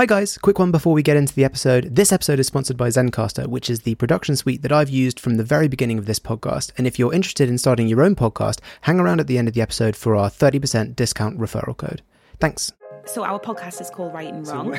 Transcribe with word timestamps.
Hi, 0.00 0.06
guys. 0.06 0.38
Quick 0.38 0.58
one 0.58 0.72
before 0.72 0.94
we 0.94 1.02
get 1.02 1.18
into 1.18 1.34
the 1.34 1.44
episode. 1.44 1.94
This 1.94 2.10
episode 2.10 2.40
is 2.40 2.46
sponsored 2.46 2.78
by 2.78 2.88
Zencastr, 2.88 3.46
which 3.48 3.68
is 3.68 3.80
the 3.80 3.96
production 3.96 4.34
suite 4.34 4.62
that 4.62 4.72
I've 4.72 4.88
used 4.88 5.20
from 5.20 5.34
the 5.34 5.44
very 5.44 5.68
beginning 5.68 5.98
of 5.98 6.06
this 6.06 6.18
podcast. 6.18 6.72
And 6.78 6.86
if 6.86 6.98
you're 6.98 7.12
interested 7.12 7.50
in 7.50 7.58
starting 7.58 7.86
your 7.86 8.00
own 8.00 8.16
podcast, 8.16 8.60
hang 8.80 8.98
around 8.98 9.20
at 9.20 9.26
the 9.26 9.36
end 9.36 9.46
of 9.46 9.52
the 9.52 9.60
episode 9.60 9.94
for 9.94 10.16
our 10.16 10.30
30% 10.30 10.96
discount 10.96 11.38
referral 11.38 11.76
code. 11.76 12.00
Thanks. 12.38 12.72
So 13.04 13.24
our 13.24 13.38
podcast 13.38 13.82
is 13.82 13.90
called 13.90 14.14
Write 14.14 14.32
and 14.32 14.48
Wrong. 14.48 14.78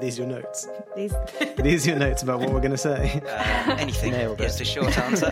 These 0.00 0.18
are 0.18 0.18
these 0.18 0.18
your 0.18 0.26
notes? 0.26 0.68
These- 0.94 1.14
Are 1.14 1.62
these 1.62 1.86
your 1.86 1.96
notes 1.96 2.22
about 2.22 2.40
what 2.40 2.50
we're 2.52 2.60
going 2.60 2.70
to 2.72 2.76
say? 2.78 3.22
Uh, 3.26 3.76
anything 3.78 4.12
Nailed 4.12 4.40
is 4.40 4.54
it. 4.56 4.58
the 4.58 4.64
short 4.64 4.98
answer. 4.98 5.30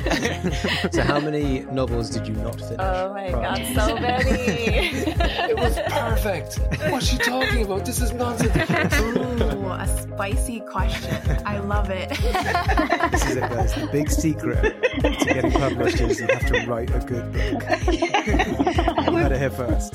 so, 0.93 1.03
how 1.03 1.21
many 1.21 1.61
novels 1.71 2.09
did 2.11 2.27
you 2.27 2.35
not 2.35 2.55
finish? 2.59 2.77
oh 2.81 3.13
my 3.13 3.31
prior 3.31 3.57
god, 3.75 3.89
so 3.89 3.97
many. 3.99 4.35
It 5.51 5.57
was 5.57 5.79
perfect. 5.89 6.59
What's 6.91 7.07
she 7.07 7.19
talking 7.19 7.63
about? 7.65 7.85
This 7.85 8.01
is 8.01 8.13
nonsense. 8.13 8.55
Ooh, 9.01 9.69
a 9.71 9.87
spicy 9.87 10.61
question. 10.61 11.15
I 11.47 11.59
love 11.59 11.91
it. 11.91 12.09
This 13.13 13.25
is 13.27 13.37
it, 13.37 13.41
guys. 13.41 13.75
The 13.75 13.89
big 13.93 14.11
secret 14.11 14.63
to 15.03 15.11
getting 15.27 15.53
published 15.53 16.01
is 16.01 16.21
you 16.21 16.27
have 16.29 16.47
to 16.47 16.67
write 16.67 16.91
a 16.91 17.01
good 17.01 17.33
book. 17.33 17.63
you 17.87 19.13
heard 19.13 19.33
it 19.33 19.39
here 19.39 19.51
first. 19.51 19.95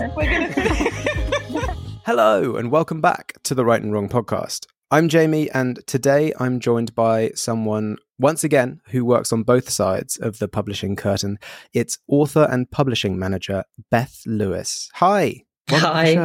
Hello, 2.06 2.56
and 2.56 2.72
welcome 2.72 3.02
back 3.02 3.34
to 3.44 3.54
the 3.54 3.66
Write 3.66 3.84
and 3.84 3.94
Wrong 3.94 4.10
podcast. 4.10 4.66
I'm 4.90 5.10
Jamie, 5.10 5.52
and 5.52 5.86
today 5.86 6.34
I'm 6.40 6.60
joined 6.60 6.96
by 6.96 7.32
someone, 7.36 7.98
once 8.18 8.44
again, 8.44 8.82
who 8.88 9.06
works 9.06 9.32
on 9.32 9.44
both 9.44 9.70
sides 9.70 10.18
of 10.18 10.40
the 10.40 10.48
publishing 10.48 10.96
curtain. 10.96 11.38
It's 11.74 12.00
author 12.08 12.48
and 12.50 12.72
publishing 12.72 13.20
manager 13.20 13.64
Beth 13.92 14.22
Lewis. 14.26 14.90
Hi. 14.96 15.44
Welcome 15.70 16.06
to 16.06 16.12
the 16.12 16.20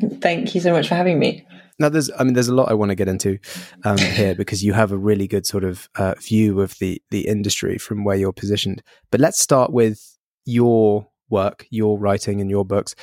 Hi. 0.00 0.18
Thank 0.20 0.54
you 0.54 0.60
so 0.60 0.72
much 0.72 0.88
for 0.88 0.94
having 0.94 1.18
me. 1.18 1.46
Now, 1.78 1.88
there's, 1.88 2.10
I 2.18 2.22
mean, 2.22 2.34
there's 2.34 2.48
a 2.48 2.54
lot 2.54 2.70
I 2.70 2.74
want 2.74 2.90
to 2.90 2.94
get 2.94 3.08
into 3.08 3.38
um, 3.84 3.98
here 4.16 4.34
because 4.34 4.62
you 4.62 4.74
have 4.74 4.92
a 4.92 4.98
really 4.98 5.26
good 5.26 5.46
sort 5.46 5.64
of 5.64 5.88
uh, 5.96 6.14
view 6.20 6.60
of 6.60 6.78
the 6.78 7.02
the 7.10 7.26
industry 7.26 7.78
from 7.78 8.04
where 8.04 8.16
you're 8.16 8.32
positioned. 8.32 8.82
But 9.10 9.20
let's 9.20 9.40
start 9.40 9.72
with 9.72 10.16
your 10.44 11.08
work, 11.30 11.66
your 11.70 11.98
writing, 11.98 12.40
and 12.40 12.50
your 12.50 12.64
books. 12.64 12.94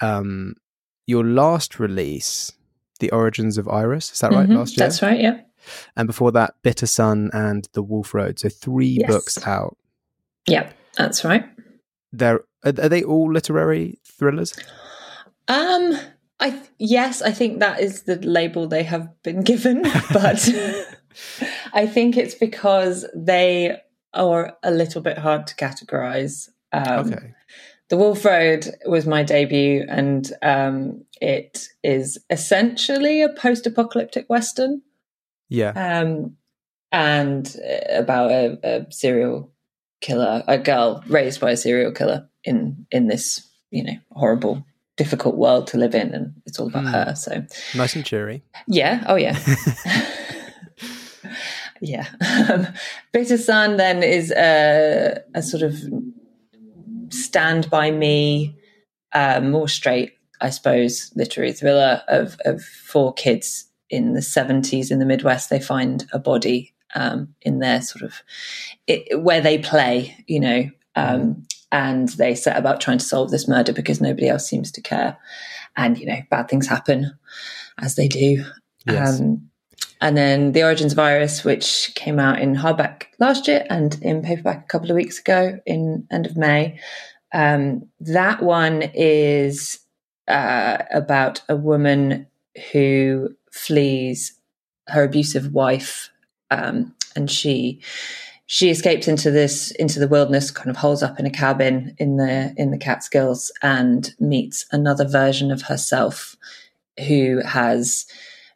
Um, 0.00 0.54
your 1.10 1.24
last 1.24 1.78
release, 1.80 2.52
"The 3.00 3.10
Origins 3.10 3.58
of 3.58 3.66
Iris," 3.68 4.12
is 4.12 4.18
that 4.20 4.32
right? 4.32 4.48
Mhm, 4.48 4.56
Last 4.58 4.76
year, 4.76 4.86
That's 4.86 5.02
right, 5.02 5.20
yeah. 5.20 5.36
and 5.96 6.06
before 6.06 6.32
that, 6.32 6.54
"Bitter 6.62 6.86
Sun" 6.86 7.30
and 7.32 7.68
"The 7.72 7.82
Wolf 7.82 8.14
Road." 8.14 8.38
So 8.38 8.48
three 8.48 8.98
Yes. 9.00 9.10
books 9.10 9.46
out. 9.46 9.76
Yeah, 10.46 10.70
that's 10.96 11.24
right. 11.24 11.44
They're 12.12 12.40
are, 12.64 12.74
are 12.84 12.88
they 12.88 13.02
all 13.02 13.32
literary 13.32 13.98
thrillers? 14.04 14.52
Um 15.48 15.96
I 16.42 16.50
th- 16.50 16.70
yes, 16.78 17.20
I 17.22 17.32
think 17.32 17.60
that 17.60 17.80
is 17.80 18.02
the 18.04 18.16
label 18.16 18.66
they 18.66 18.82
have 18.84 19.08
been 19.22 19.42
given, 19.42 19.82
but 20.12 20.48
I 21.72 21.86
think 21.86 22.16
it's 22.16 22.34
because 22.34 23.06
they 23.14 23.76
are 24.14 24.56
a 24.62 24.70
little 24.70 25.02
bit 25.02 25.18
hard 25.18 25.46
to 25.48 25.54
categorize. 25.54 26.48
Um, 26.72 27.06
okay. 27.12 27.34
The 27.90 27.96
Wolf 27.96 28.24
Road 28.24 28.66
was 28.86 29.04
my 29.06 29.22
debut, 29.22 29.84
and 29.88 30.32
um, 30.42 31.04
it 31.20 31.66
is 31.82 32.18
essentially 32.30 33.20
a 33.22 33.28
post-apocalyptic 33.28 34.28
western. 34.30 34.82
Yeah. 35.48 35.72
um, 36.00 36.36
and 36.92 37.56
uh, 37.68 37.98
about 37.98 38.30
a, 38.30 38.58
a 38.64 38.92
serial 38.92 39.52
killer, 40.00 40.42
a 40.48 40.56
girl 40.58 41.02
raised 41.08 41.40
by 41.40 41.50
a 41.50 41.56
serial 41.56 41.92
killer 41.92 42.28
in 42.44 42.86
in 42.90 43.06
this 43.08 43.46
you 43.70 43.84
know 43.84 43.96
horrible, 44.12 44.64
difficult 44.96 45.36
world 45.36 45.66
to 45.68 45.76
live 45.78 45.94
in, 45.94 46.14
and 46.14 46.32
it's 46.46 46.58
all 46.58 46.68
about 46.68 46.84
Hmm. 46.84 46.92
her. 46.92 47.14
So 47.16 47.44
Nice 47.76 47.94
and 47.96 48.04
cheery. 48.04 48.42
yeah, 48.68 49.04
oh 49.08 49.16
yeah. 49.16 49.36
Yeah. 51.82 52.06
Bitter 53.12 53.38
Sun 53.38 53.78
then 53.78 54.02
is 54.02 54.30
a, 54.32 55.18
a 55.34 55.42
sort 55.42 55.62
of 55.62 55.74
stand 57.10 57.70
by 57.70 57.90
me, 57.90 58.56
uh, 59.12 59.40
more 59.40 59.68
straight, 59.68 60.12
I 60.40 60.50
suppose, 60.50 61.12
literary 61.14 61.52
thriller 61.52 62.02
of, 62.08 62.36
of 62.44 62.62
four 62.62 63.12
kids 63.12 63.66
in 63.88 64.14
the 64.14 64.20
70s 64.20 64.90
in 64.90 64.98
the 64.98 65.06
Midwest. 65.06 65.50
They 65.50 65.60
find 65.60 66.06
a 66.12 66.18
body 66.18 66.74
um, 66.94 67.34
in 67.42 67.58
their 67.58 67.82
sort 67.82 68.02
of 68.02 68.22
it, 68.86 69.20
where 69.20 69.40
they 69.40 69.58
play, 69.58 70.16
you 70.26 70.40
know, 70.40 70.70
um, 70.96 71.46
and 71.72 72.08
they 72.10 72.34
set 72.34 72.56
about 72.56 72.80
trying 72.80 72.98
to 72.98 73.04
solve 73.04 73.30
this 73.30 73.46
murder 73.46 73.72
because 73.72 74.00
nobody 74.00 74.28
else 74.28 74.48
seems 74.48 74.72
to 74.72 74.80
care. 74.80 75.16
And, 75.76 75.98
you 75.98 76.06
know, 76.06 76.20
bad 76.30 76.48
things 76.48 76.66
happen 76.66 77.12
as 77.78 77.94
they 77.94 78.08
do. 78.08 78.44
Yes. 78.86 79.20
Um, 79.20 79.49
and 80.00 80.16
then 80.16 80.52
The 80.52 80.62
Origins 80.62 80.92
of 80.92 80.98
Iris, 80.98 81.44
which 81.44 81.92
came 81.94 82.18
out 82.18 82.40
in 82.40 82.54
hardback 82.54 83.04
last 83.18 83.46
year 83.46 83.66
and 83.68 83.98
in 84.02 84.22
paperback 84.22 84.64
a 84.64 84.68
couple 84.68 84.90
of 84.90 84.96
weeks 84.96 85.18
ago 85.18 85.58
in 85.66 86.06
end 86.10 86.26
of 86.26 86.36
May. 86.36 86.80
Um, 87.32 87.88
that 88.00 88.42
one 88.42 88.82
is 88.94 89.78
uh, 90.26 90.78
about 90.92 91.42
a 91.48 91.56
woman 91.56 92.26
who 92.72 93.34
flees 93.52 94.38
her 94.88 95.04
abusive 95.04 95.52
wife, 95.52 96.10
um, 96.50 96.94
and 97.14 97.30
she 97.30 97.80
she 98.46 98.70
escapes 98.70 99.06
into 99.06 99.30
this 99.30 99.70
into 99.72 100.00
the 100.00 100.08
wilderness, 100.08 100.50
kind 100.50 100.70
of 100.70 100.76
holes 100.76 101.02
up 101.02 101.20
in 101.20 101.26
a 101.26 101.30
cabin 101.30 101.94
in 101.98 102.16
the 102.16 102.54
in 102.56 102.70
the 102.70 102.78
Catskills, 102.78 103.52
and 103.62 104.14
meets 104.18 104.66
another 104.72 105.06
version 105.06 105.52
of 105.52 105.62
herself 105.62 106.36
who 107.06 107.40
has 107.44 108.06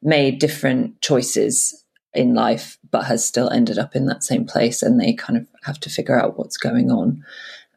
made 0.04 0.38
different 0.38 1.00
choices 1.00 1.84
in 2.12 2.34
life, 2.34 2.78
but 2.92 3.06
has 3.06 3.24
still 3.26 3.50
ended 3.50 3.78
up 3.78 3.96
in 3.96 4.06
that 4.06 4.22
same 4.22 4.44
place, 4.46 4.82
and 4.82 5.00
they 5.00 5.12
kind 5.14 5.36
of 5.36 5.46
have 5.64 5.80
to 5.80 5.90
figure 5.90 6.16
out 6.20 6.38
what's 6.38 6.56
going 6.56 6.90
on. 6.92 7.24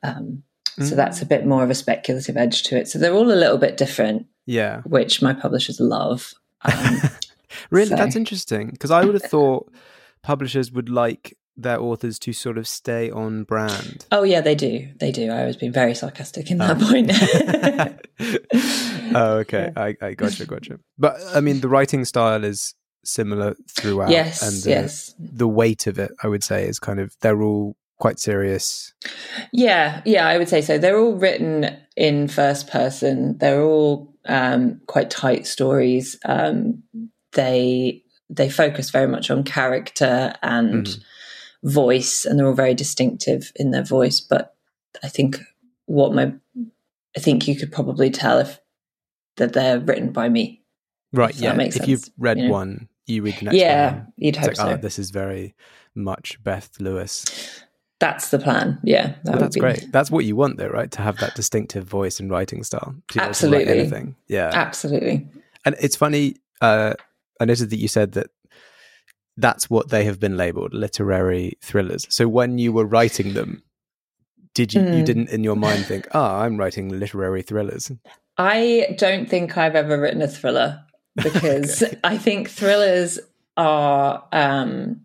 Um, 0.03 0.43
so 0.79 0.93
that's 0.93 1.23
a 1.23 1.25
bit 1.25 1.43
more 1.47 1.63
of 1.63 1.71
a 1.71 1.75
speculative 1.75 2.37
edge 2.37 2.61
to 2.63 2.77
it. 2.77 2.87
So 2.87 2.99
they're 2.99 3.13
all 3.13 3.31
a 3.31 3.33
little 3.33 3.57
bit 3.57 3.77
different, 3.77 4.27
Yeah. 4.45 4.81
which 4.81 5.23
my 5.23 5.33
publishers 5.33 5.79
love. 5.79 6.33
Um, 6.63 6.99
Really, 7.71 7.89
So- 7.89 7.95
that's 7.95 8.15
interesting 8.15 8.69
because 8.69 8.91
I 8.91 9.03
would 9.03 9.15
have 9.15 9.23
thought 9.31 9.71
publishers 10.21 10.71
would 10.71 10.89
like 10.89 11.35
their 11.55 11.79
authors 11.81 12.19
to 12.19 12.33
sort 12.33 12.59
of 12.59 12.67
stay 12.67 13.09
on 13.09 13.43
brand. 13.43 14.05
oh 14.11 14.21
yeah, 14.21 14.41
they 14.41 14.53
do. 14.53 14.89
They 14.99 15.11
do. 15.11 15.31
I 15.31 15.45
was 15.45 15.57
being 15.57 15.71
very 15.71 15.95
sarcastic 15.95 16.51
in 16.51 16.59
that 16.59 16.77
point. 16.79 17.09
oh, 19.21 19.37
okay. 19.39 19.71
I, 19.75 19.95
I 20.01 20.13
gotcha, 20.13 20.45
gotcha. 20.45 20.79
But 20.97 21.15
I 21.33 21.41
mean, 21.41 21.59
the 21.61 21.69
writing 21.69 22.05
style 22.05 22.43
is 22.43 22.73
similar 23.03 23.55
throughout. 23.71 24.09
yes, 24.09 24.41
and 24.41 24.63
the, 24.63 24.69
yes. 24.81 25.15
the 25.19 25.47
weight 25.47 25.87
of 25.87 25.97
it, 25.99 26.11
I 26.23 26.27
would 26.27 26.43
say, 26.43 26.67
is 26.67 26.79
kind 26.79 26.99
of 26.99 27.15
they're 27.21 27.41
all 27.41 27.75
quite 27.99 28.19
serious. 28.19 28.93
Yeah, 29.51 30.01
yeah, 30.05 30.27
I 30.27 30.37
would 30.37 30.49
say 30.49 30.61
so. 30.61 30.77
They're 30.77 30.99
all 30.99 31.15
written 31.15 31.75
in 31.95 32.27
first 32.27 32.67
person. 32.69 33.37
They're 33.39 33.63
all 33.63 34.13
um, 34.25 34.81
quite 34.87 35.09
tight 35.09 35.47
stories. 35.47 36.17
Um, 36.25 36.83
they 37.33 38.03
they 38.29 38.49
focus 38.49 38.89
very 38.89 39.07
much 39.07 39.31
on 39.31 39.43
character 39.43 40.33
and 40.43 40.85
Mhm. 40.85 40.99
voice, 41.63 42.25
and 42.25 42.37
they're 42.37 42.47
all 42.47 42.53
very 42.53 42.73
distinctive 42.73 43.51
in 43.55 43.71
their 43.71 43.83
voice. 43.85 44.19
But 44.19 44.53
I 45.01 45.07
think 45.07 45.39
what 45.85 46.13
my 46.13 46.33
I 47.15 47.19
think 47.19 47.47
you 47.47 47.55
could 47.55 47.71
probably 47.71 48.09
tell 48.11 48.37
if 48.39 48.59
that 49.37 49.53
they're 49.53 49.79
written 49.79 50.11
by 50.11 50.29
me. 50.29 50.61
Right. 51.13 51.31
If 51.31 51.37
that 51.37 51.43
Yeah. 51.43 51.53
makes 51.53 51.75
If 51.77 51.87
you've 51.87 52.09
read 52.17 52.37
you 52.37 52.45
know? 52.47 52.51
one, 52.53 52.89
you 53.05 53.21
read 53.21 53.35
the 53.39 53.45
next 53.45 53.57
yeah, 53.57 53.91
one. 53.93 54.13
you'd 54.17 54.29
It's 54.35 54.37
hope 54.39 54.47
like, 54.47 54.55
so. 54.57 54.69
oh, 54.69 54.77
this 54.77 54.99
is 54.99 55.09
very 55.11 55.55
much 55.95 56.43
Beth 56.43 56.69
Lewis. 56.79 57.25
That's 57.99 58.29
the 58.29 58.37
plan. 58.37 58.77
Yeah, 58.83 59.15
that 59.23 59.33
would 59.35 59.41
that's 59.41 59.55
be- 59.55 59.59
great. 59.61 59.91
That's 59.91 60.11
what 60.11 60.25
you 60.25 60.35
want, 60.35 60.57
though, 60.57 60.67
right? 60.67 60.91
To 60.91 61.01
have 61.01 61.17
that 61.17 61.33
distinctive 61.33 61.85
voice 61.85 62.19
and 62.19 62.29
writing 62.29 62.63
style. 62.63 62.93
To 63.09 63.13
be 63.13 63.19
to 63.19 63.21
Absolutely. 63.23 63.79
anything. 63.79 64.15
Yeah. 64.27 64.51
Absolutely. 64.53 65.27
And 65.65 65.75
it's 65.81 65.95
funny. 65.95 66.35
Uh, 66.61 66.93
I 67.39 67.45
noticed 67.45 67.69
that 67.71 67.77
you 67.79 67.87
said 67.87 68.11
that 68.13 68.27
that's 69.37 69.69
what 69.69 69.89
they 69.89 70.03
have 70.05 70.19
been 70.19 70.37
labeled 70.37 70.73
literary 70.73 71.53
thrillers. 71.61 72.05
So 72.09 72.27
when 72.27 72.57
you 72.59 72.71
were 72.73 72.85
writing 72.85 73.33
them, 73.33 73.63
did 74.53 74.73
you 74.73 74.81
you 74.81 74.87
Mm. 75.03 75.05
didn't 75.05 75.29
in 75.29 75.43
your 75.43 75.55
mind 75.55 75.85
think, 75.85 76.07
"Ah, 76.13 76.41
I'm 76.41 76.57
writing 76.57 76.89
literary 76.99 77.41
thrillers"? 77.43 77.91
I 78.37 78.95
don't 78.97 79.27
think 79.29 79.57
I've 79.57 79.75
ever 79.75 79.99
written 79.99 80.21
a 80.21 80.27
thriller 80.27 80.83
because 81.15 81.83
I 82.03 82.17
think 82.17 82.49
thrillers 82.49 83.19
are 83.55 84.23
um, 84.31 85.01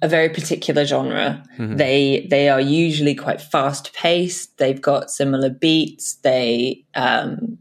a 0.00 0.08
very 0.08 0.28
particular 0.30 0.84
genre. 0.84 1.42
Mhm. 1.58 1.76
They 1.76 2.26
they 2.30 2.48
are 2.48 2.60
usually 2.60 3.14
quite 3.14 3.40
fast 3.40 3.92
paced. 3.94 4.56
They've 4.58 4.80
got 4.80 5.10
similar 5.10 5.50
beats. 5.50 6.14
They 6.22 6.84
um, 6.94 7.58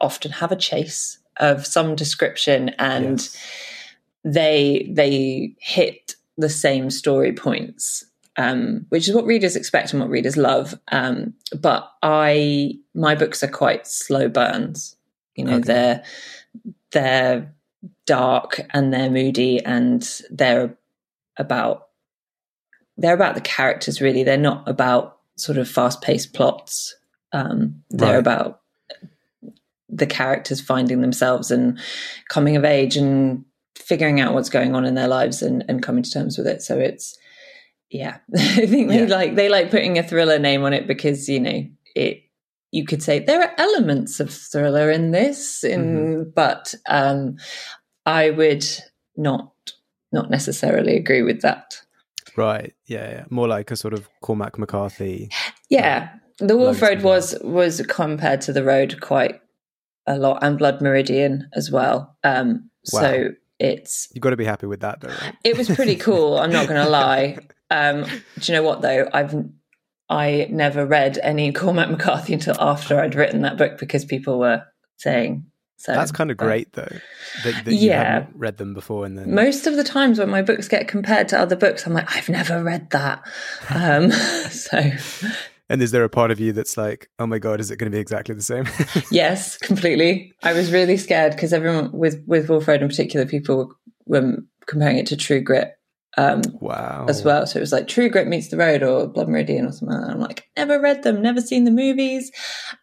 often 0.00 0.30
have 0.32 0.52
a 0.52 0.56
chase 0.56 1.18
of 1.38 1.66
some 1.66 1.96
description, 1.96 2.70
and 2.78 3.18
Yes. 3.20 3.36
they 4.24 4.90
they 4.92 5.54
hit 5.58 6.14
the 6.36 6.48
same 6.50 6.90
story 6.90 7.32
points, 7.32 8.04
um, 8.36 8.86
which 8.88 9.08
is 9.08 9.14
what 9.14 9.26
readers 9.26 9.56
expect 9.56 9.92
and 9.92 10.00
what 10.00 10.10
readers 10.10 10.36
love. 10.36 10.74
Um, 10.90 11.34
but 11.58 11.90
I 12.02 12.74
my 12.94 13.14
books 13.14 13.42
are 13.42 13.48
quite 13.48 13.86
slow 13.86 14.28
burns. 14.28 14.96
You 15.36 15.44
know, 15.44 15.54
Okay. 15.56 15.66
they're 15.66 16.04
they're 16.92 17.54
dark 18.06 18.60
and 18.70 18.92
they're 18.92 19.10
moody 19.10 19.64
and 19.64 20.02
they're 20.30 20.76
about 21.36 21.88
they're 22.98 23.14
about 23.14 23.34
the 23.34 23.40
characters 23.40 24.00
really. 24.00 24.22
They're 24.22 24.36
not 24.36 24.68
about 24.68 25.18
sort 25.36 25.58
of 25.58 25.68
fast 25.68 26.02
paced 26.02 26.34
plots. 26.34 26.94
Um, 27.32 27.82
they're 27.90 28.12
Right. 28.14 28.18
about 28.18 28.60
the 29.88 30.06
characters 30.06 30.60
finding 30.60 31.00
themselves 31.00 31.50
and 31.50 31.78
coming 32.28 32.56
of 32.56 32.64
age 32.64 32.96
and 32.96 33.44
figuring 33.76 34.20
out 34.20 34.32
what's 34.34 34.48
going 34.50 34.74
on 34.74 34.84
in 34.84 34.94
their 34.94 35.08
lives 35.08 35.42
and, 35.42 35.64
and 35.68 35.82
coming 35.82 36.02
to 36.02 36.10
terms 36.10 36.38
with 36.38 36.46
it. 36.46 36.62
So 36.62 36.78
it's 36.78 37.16
yeah. 37.92 38.18
I 38.36 38.66
think 38.66 38.88
they 38.88 39.00
Yeah. 39.06 39.14
like 39.16 39.34
they 39.36 39.48
like 39.48 39.70
putting 39.70 39.98
a 39.98 40.02
thriller 40.02 40.38
name 40.38 40.64
on 40.64 40.72
it 40.72 40.86
because, 40.86 41.28
you 41.28 41.40
know, 41.40 41.64
it 41.94 42.22
you 42.72 42.84
could 42.86 43.02
say 43.02 43.18
there 43.18 43.42
are 43.42 43.52
elements 43.58 44.18
of 44.18 44.30
thriller 44.32 44.90
in 44.90 45.10
this, 45.10 45.62
in 45.62 46.32
but 46.34 46.74
um 46.88 47.36
I 48.06 48.30
would 48.30 48.64
not 49.16 49.52
not 50.10 50.30
necessarily 50.30 50.96
agree 50.96 51.22
with 51.22 51.42
that. 51.42 51.76
Right. 52.36 52.72
Yeah, 52.86 53.10
yeah. 53.10 53.24
More 53.30 53.46
like 53.48 53.70
a 53.70 53.76
sort 53.76 53.92
of 53.94 54.08
Cormac 54.22 54.58
McCarthy. 54.58 55.28
Yeah, 55.68 56.08
the 56.38 56.56
Wolf 56.56 56.80
Road 56.80 57.02
was 57.02 57.36
was 57.42 57.82
compared 57.88 58.40
to 58.42 58.52
the 58.54 58.64
road 58.64 59.00
quite 59.02 59.40
a 60.06 60.16
lot, 60.16 60.42
and 60.42 60.58
Blood 60.58 60.80
Meridian 60.80 61.48
as 61.54 61.70
well. 61.70 62.16
Um, 62.24 62.70
Wow. 62.92 63.00
So 63.00 63.28
it's 63.60 64.08
You've 64.12 64.22
got 64.22 64.30
to 64.30 64.36
be 64.36 64.44
happy 64.44 64.66
with 64.66 64.80
that, 64.80 65.00
though, 65.00 65.08
right? 65.22 65.36
it 65.44 65.56
was 65.56 65.68
pretty 65.68 65.94
cool. 65.94 66.36
I'm 66.38 66.50
not 66.50 66.66
going 66.66 66.82
to 66.84 66.90
lie. 66.90 67.38
Um, 67.72 68.04
do 68.04 68.52
you 68.52 68.58
know 68.58 68.62
what 68.62 68.82
though? 68.82 69.08
I've 69.12 69.34
I 70.08 70.46
never 70.50 70.84
read 70.86 71.18
any 71.22 71.52
Cormac 71.60 71.90
McCarthy 71.90 72.34
until 72.34 72.56
after 72.60 73.00
I'd 73.00 73.14
written 73.14 73.42
that 73.42 73.56
book 73.56 73.78
because 73.78 74.04
people 74.04 74.38
were 74.38 74.62
saying 74.98 75.46
so. 75.78 75.92
That's 75.94 76.12
kind 76.12 76.30
of 76.30 76.36
great, 76.36 76.72
though. 76.74 76.98
That, 77.44 77.64
that 77.64 77.74
you 77.74 77.88
Yeah. 77.88 78.26
read 78.34 78.56
them 78.58 78.72
before, 78.74 79.04
and 79.04 79.18
then 79.18 79.34
Most 79.34 79.66
of 79.66 79.74
the 79.74 79.82
times 79.82 80.18
when 80.18 80.30
my 80.30 80.42
books 80.42 80.68
get 80.68 80.86
compared 80.86 81.28
to 81.28 81.38
other 81.40 81.56
books, 81.56 81.86
I'm 81.86 81.92
like, 81.92 82.14
I've 82.14 82.28
never 82.28 82.62
read 82.62 82.90
that. 82.90 83.22
Um, 83.70 84.10
so 84.50 84.92
and 85.68 85.80
is 85.80 85.90
there 85.90 86.04
a 86.04 86.08
part 86.10 86.30
of 86.30 86.38
you 86.38 86.52
that's 86.52 86.76
like, 86.76 87.08
oh 87.18 87.26
my 87.26 87.38
god, 87.38 87.58
is 87.58 87.70
it 87.70 87.78
going 87.78 87.90
to 87.90 87.94
be 87.96 88.00
exactly 88.00 88.34
the 88.34 88.42
same? 88.42 88.66
Yes, 89.10 89.56
completely. 89.56 90.34
I 90.42 90.52
was 90.52 90.70
really 90.70 90.98
scared 90.98 91.32
because 91.32 91.52
everyone 91.52 91.90
with 91.92 92.22
with 92.26 92.48
Wolf 92.50 92.68
Road 92.68 92.82
in 92.82 92.88
particular, 92.88 93.24
people 93.26 93.74
were 94.06 94.36
comparing 94.66 94.98
it 94.98 95.06
to 95.06 95.16
True 95.16 95.40
Grit 95.40 95.72
um, 96.18 96.42
wow. 96.60 97.06
as 97.08 97.22
well. 97.24 97.46
So 97.46 97.58
it 97.58 97.60
was 97.60 97.72
like 97.72 97.88
True 97.88 98.08
Grit 98.10 98.28
meets 98.28 98.48
The 98.48 98.56
Road 98.56 98.82
or 98.82 99.06
Blood 99.06 99.28
Meridian 99.28 99.66
or 99.66 99.72
something. 99.72 99.96
Like 99.96 100.06
that. 100.06 100.12
I'm 100.14 100.20
like, 100.20 100.44
never 100.56 100.80
read 100.80 101.02
them, 101.02 101.22
never 101.22 101.40
seen 101.40 101.64
the 101.64 101.70
movies. 101.70 102.30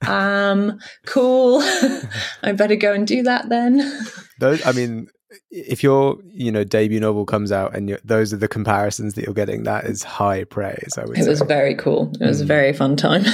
Um, 0.07 0.79
cool. 1.05 1.59
I 2.43 2.51
better 2.53 2.75
go 2.75 2.93
and 2.93 3.05
do 3.05 3.23
that 3.23 3.49
then. 3.49 3.79
Those, 4.39 4.65
I 4.65 4.71
mean, 4.71 5.07
if 5.51 5.83
your 5.83 6.17
you 6.25 6.51
know 6.51 6.63
debut 6.63 6.99
novel 6.99 7.25
comes 7.25 7.51
out 7.51 7.75
and 7.75 7.87
you're, 7.89 7.99
those 8.03 8.33
are 8.33 8.37
the 8.37 8.47
comparisons 8.47 9.13
that 9.13 9.25
you're 9.25 9.33
getting, 9.35 9.63
that 9.63 9.83
is 9.85 10.01
high 10.01 10.43
praise. 10.45 10.97
I 10.97 11.05
would 11.05 11.17
It 11.19 11.23
say. 11.25 11.29
was 11.29 11.41
very 11.41 11.75
cool. 11.75 12.11
It 12.19 12.25
was 12.25 12.41
a 12.41 12.45
Mm. 12.45 12.47
very 12.47 12.73
fun 12.73 12.95
time. 12.95 13.25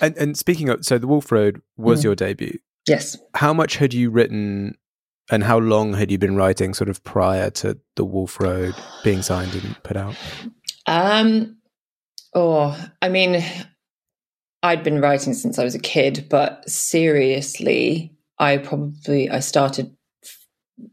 and 0.00 0.16
and 0.16 0.36
speaking 0.36 0.68
of, 0.68 0.84
so 0.84 0.98
the 0.98 1.06
Wolf 1.06 1.32
Road 1.32 1.60
was 1.76 2.00
Mm. 2.00 2.04
your 2.04 2.14
debut. 2.14 2.58
yes. 2.86 3.16
How 3.34 3.52
much 3.52 3.76
had 3.76 3.92
you 3.94 4.10
written, 4.10 4.76
and 5.30 5.44
how 5.44 5.58
long 5.58 5.94
had 5.94 6.10
you 6.10 6.18
been 6.18 6.36
writing, 6.36 6.74
sort 6.74 6.88
of 6.88 7.02
prior 7.04 7.50
to 7.50 7.78
the 7.96 8.04
Wolf 8.04 8.40
Road 8.40 8.74
being 9.04 9.22
signed 9.22 9.54
and 9.54 9.82
put 9.82 9.96
out? 9.96 10.16
Um, 10.86 11.58
oh, 12.34 12.76
I 13.02 13.08
mean, 13.08 13.44
I'd 14.62 14.82
been 14.82 15.00
writing 15.00 15.34
since 15.34 15.58
I 15.58 15.64
was 15.64 15.74
a 15.74 15.80
kid, 15.80 16.26
but 16.30 16.68
seriously, 16.68 18.12
I 18.38 18.56
probably 18.58 19.30
I 19.30 19.40
started 19.40 19.94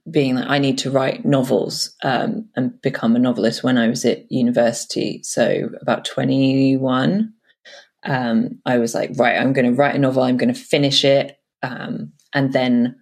being 0.09 0.35
like 0.35 0.49
I 0.49 0.59
need 0.59 0.79
to 0.79 0.91
write 0.91 1.25
novels 1.25 1.93
um, 2.03 2.49
and 2.55 2.81
become 2.81 3.15
a 3.15 3.19
novelist 3.19 3.63
when 3.63 3.77
I 3.77 3.87
was 3.87 4.03
at 4.03 4.31
university. 4.31 5.21
So 5.23 5.69
about 5.81 6.05
twenty 6.05 6.75
one, 6.75 7.33
um, 8.03 8.59
I 8.65 8.79
was 8.79 8.93
like, 8.93 9.11
right, 9.15 9.39
I'm 9.39 9.53
going 9.53 9.65
to 9.65 9.77
write 9.77 9.95
a 9.95 9.99
novel. 9.99 10.23
I'm 10.23 10.37
going 10.37 10.53
to 10.53 10.59
finish 10.59 11.05
it, 11.05 11.37
um, 11.63 12.11
and 12.33 12.51
then 12.51 12.97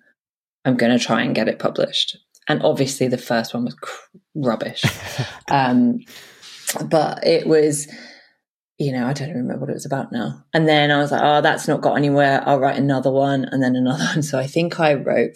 I'm 0.66 0.76
going 0.78 0.98
to 0.98 1.04
try 1.04 1.22
and 1.22 1.36
get 1.36 1.48
it 1.48 1.60
published. 1.60 2.18
And 2.48 2.62
obviously, 2.64 3.08
the 3.08 3.18
first 3.18 3.54
one 3.54 3.66
was 3.66 3.74
cr- 3.76 4.18
rubbish. 4.36 4.84
um, 5.52 6.00
but 6.90 7.26
it 7.26 7.48
was, 7.48 7.88
you 8.78 8.92
know, 8.92 9.06
I 9.08 9.14
don't 9.14 9.30
even 9.30 9.42
remember 9.44 9.62
what 9.62 9.70
it 9.70 9.74
was 9.76 9.86
about 9.86 10.12
now. 10.12 10.44
And 10.54 10.68
then 10.68 10.92
I 10.92 10.98
was 10.98 11.12
like, 11.12 11.22
oh, 11.24 11.42
that's 11.42 11.68
not 11.68 11.82
got 11.82 11.98
anywhere. 11.98 12.42
I'll 12.46 12.60
write 12.60 12.78
another 12.78 13.12
one 13.12 13.46
and 13.46 13.62
then 13.64 13.76
another 13.76 14.04
one. 14.14 14.24
So 14.24 14.40
I 14.40 14.48
think 14.48 14.80
I 14.80 14.94
wrote 14.96 15.36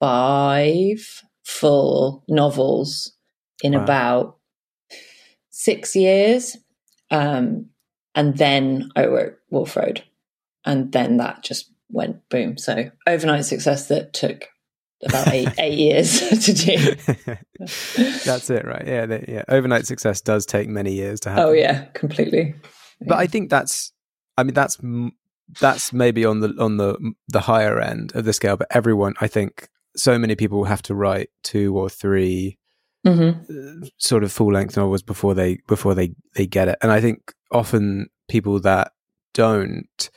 five 0.00 1.22
full 1.44 2.24
novels 2.28 3.12
in 3.62 3.72
Wow. 3.74 3.82
about 3.82 4.36
six 5.50 5.96
years. 5.96 6.56
Um, 7.10 7.70
and 8.14 8.36
then 8.36 8.90
I 8.96 9.06
wrote 9.06 9.38
Wolf 9.50 9.76
Road. 9.76 10.04
And 10.64 10.92
then 10.92 11.16
that 11.18 11.42
just 11.42 11.70
went 11.90 12.28
boom. 12.28 12.58
So 12.58 12.90
overnight 13.06 13.44
success 13.44 13.88
that 13.88 14.12
took 14.12 14.48
about 15.04 15.28
eight, 15.28 15.48
eight 15.58 15.78
years 15.78 16.20
to 16.44 16.52
do. 16.52 16.94
That's 18.24 18.50
it, 18.50 18.64
right? 18.64 18.86
Yeah, 18.86 19.06
they, 19.06 19.24
yeah. 19.28 19.44
Overnight 19.48 19.86
success 19.86 20.20
does 20.20 20.46
take 20.46 20.68
many 20.68 20.92
years 20.92 21.20
to 21.20 21.30
happen. 21.30 21.44
Oh 21.44 21.52
yeah, 21.52 21.84
completely. 21.94 22.54
but 23.06 23.18
I 23.18 23.26
think 23.26 23.50
that's, 23.50 23.92
I 24.36 24.42
mean, 24.42 24.54
that's 24.54 24.78
that's 25.60 25.92
maybe 25.92 26.24
on 26.24 26.40
the 26.40 26.54
on 26.58 26.76
the 26.76 26.96
the 27.28 27.40
higher 27.40 27.80
end 27.80 28.12
of 28.14 28.24
the 28.24 28.32
scale. 28.32 28.56
But 28.56 28.68
everyone, 28.70 29.14
I 29.20 29.28
think, 29.28 29.68
so 29.96 30.18
many 30.18 30.34
people 30.34 30.64
have 30.64 30.82
to 30.82 30.94
write 30.94 31.30
two 31.42 31.76
or 31.76 31.88
three 31.88 32.58
hmm 33.06 33.30
uh, 33.48 33.86
sort 33.98 34.24
of 34.24 34.32
full 34.32 34.52
length 34.52 34.76
novels 34.76 35.02
before 35.02 35.34
they 35.34 35.58
before 35.68 35.94
they 35.94 36.14
they 36.34 36.46
get 36.46 36.68
it. 36.68 36.78
And 36.82 36.90
I 36.90 37.00
think 37.00 37.32
often 37.52 38.08
people 38.28 38.60
that 38.60 38.92
don't 39.32 40.10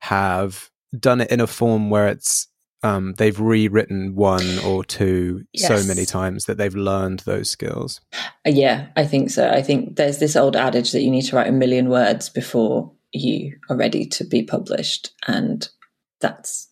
have 0.00 0.70
done 0.98 1.20
it 1.20 1.30
in 1.30 1.40
a 1.40 1.46
form 1.46 1.90
where 1.90 2.08
it's 2.08 2.48
um, 2.84 3.14
they've 3.16 3.40
rewritten 3.40 4.14
one 4.14 4.58
or 4.58 4.84
two 4.84 5.46
so 5.56 5.82
many 5.84 6.04
times 6.04 6.44
that 6.44 6.58
they've 6.58 6.74
learned 6.74 7.20
those 7.20 7.48
skills. 7.48 8.02
Uh, 8.46 8.50
Yeah, 8.50 8.88
I 8.94 9.06
think 9.06 9.30
so. 9.30 9.48
I 9.48 9.62
think 9.62 9.96
there's 9.96 10.18
this 10.18 10.36
old 10.36 10.54
adage 10.54 10.92
that 10.92 11.00
you 11.00 11.10
need 11.10 11.22
to 11.22 11.36
write 11.36 11.48
a 11.48 11.52
million 11.52 11.88
words 11.88 12.28
before 12.28 12.92
you 13.10 13.56
are 13.70 13.76
ready 13.76 14.04
to 14.06 14.24
be 14.24 14.42
published, 14.42 15.12
and 15.26 15.66
that's 16.20 16.68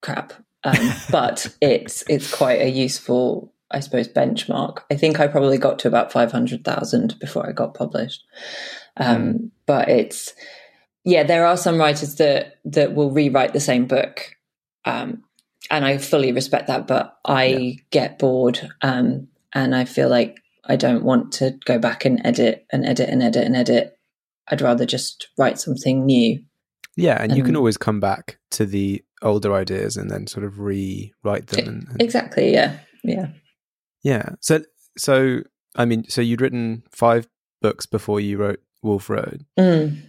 crap. 0.00 0.32
Um, 0.62 0.92
but 1.10 1.52
it's 1.60 2.04
it's 2.08 2.32
quite 2.32 2.60
a 2.60 2.70
useful, 2.70 3.52
I 3.68 3.80
suppose, 3.80 4.06
benchmark. 4.06 4.82
I 4.92 4.94
think 4.94 5.18
I 5.18 5.26
probably 5.26 5.58
got 5.58 5.80
to 5.80 5.88
about 5.88 6.12
five 6.12 6.30
hundred 6.30 6.64
thousand 6.64 7.18
before 7.18 7.48
I 7.48 7.52
got 7.52 7.74
published. 7.74 8.22
Um, 8.96 9.50
But 9.66 9.88
it's 9.88 10.34
yeah, 11.04 11.22
there 11.24 11.44
are 11.46 11.56
some 11.56 11.78
writers 11.78 12.16
that 12.16 12.56
that 12.64 12.94
will 12.94 13.10
rewrite 13.10 13.52
the 13.52 13.60
same 13.60 13.86
book, 13.86 14.34
um, 14.84 15.22
and 15.70 15.84
I 15.84 15.98
fully 15.98 16.32
respect 16.32 16.66
that. 16.68 16.86
But 16.86 17.16
I 17.24 17.44
Yeah. 17.46 17.72
get 17.90 18.18
bored, 18.18 18.60
um, 18.82 19.28
and 19.54 19.74
I 19.74 19.84
feel 19.84 20.08
like 20.08 20.38
I 20.64 20.76
don't 20.76 21.04
want 21.04 21.32
to 21.34 21.58
go 21.64 21.78
back 21.78 22.04
and 22.04 22.20
edit 22.24 22.66
and 22.70 22.86
edit 22.86 23.08
and 23.08 23.22
edit 23.22 23.44
and 23.44 23.56
edit. 23.56 23.96
I'd 24.48 24.60
rather 24.60 24.86
just 24.86 25.28
write 25.38 25.58
something 25.58 26.04
new. 26.06 26.40
Yeah, 26.96 27.20
and 27.22 27.36
you 27.36 27.42
can 27.42 27.54
Um, 27.56 27.60
always 27.60 27.76
come 27.78 28.00
back 28.00 28.38
to 28.52 28.66
the 28.66 29.02
older 29.22 29.54
ideas 29.54 29.96
and 29.96 30.10
then 30.10 30.26
sort 30.26 30.44
of 30.44 30.58
rewrite 30.58 31.46
them. 31.48 31.68
And, 31.68 31.88
and- 31.88 32.02
Exactly. 32.02 32.52
Yeah. 32.52 32.78
Yeah. 33.04 33.28
yeah. 34.02 34.30
So 34.40 34.62
so 34.98 35.40
I 35.74 35.84
mean, 35.86 36.04
so 36.08 36.20
you'd 36.20 36.40
written 36.42 36.82
five 36.90 37.28
books 37.62 37.86
before 37.86 38.20
you 38.20 38.36
wrote 38.36 38.60
Wolf 38.82 39.08
Road. 39.08 39.46
Mm, 39.58 40.02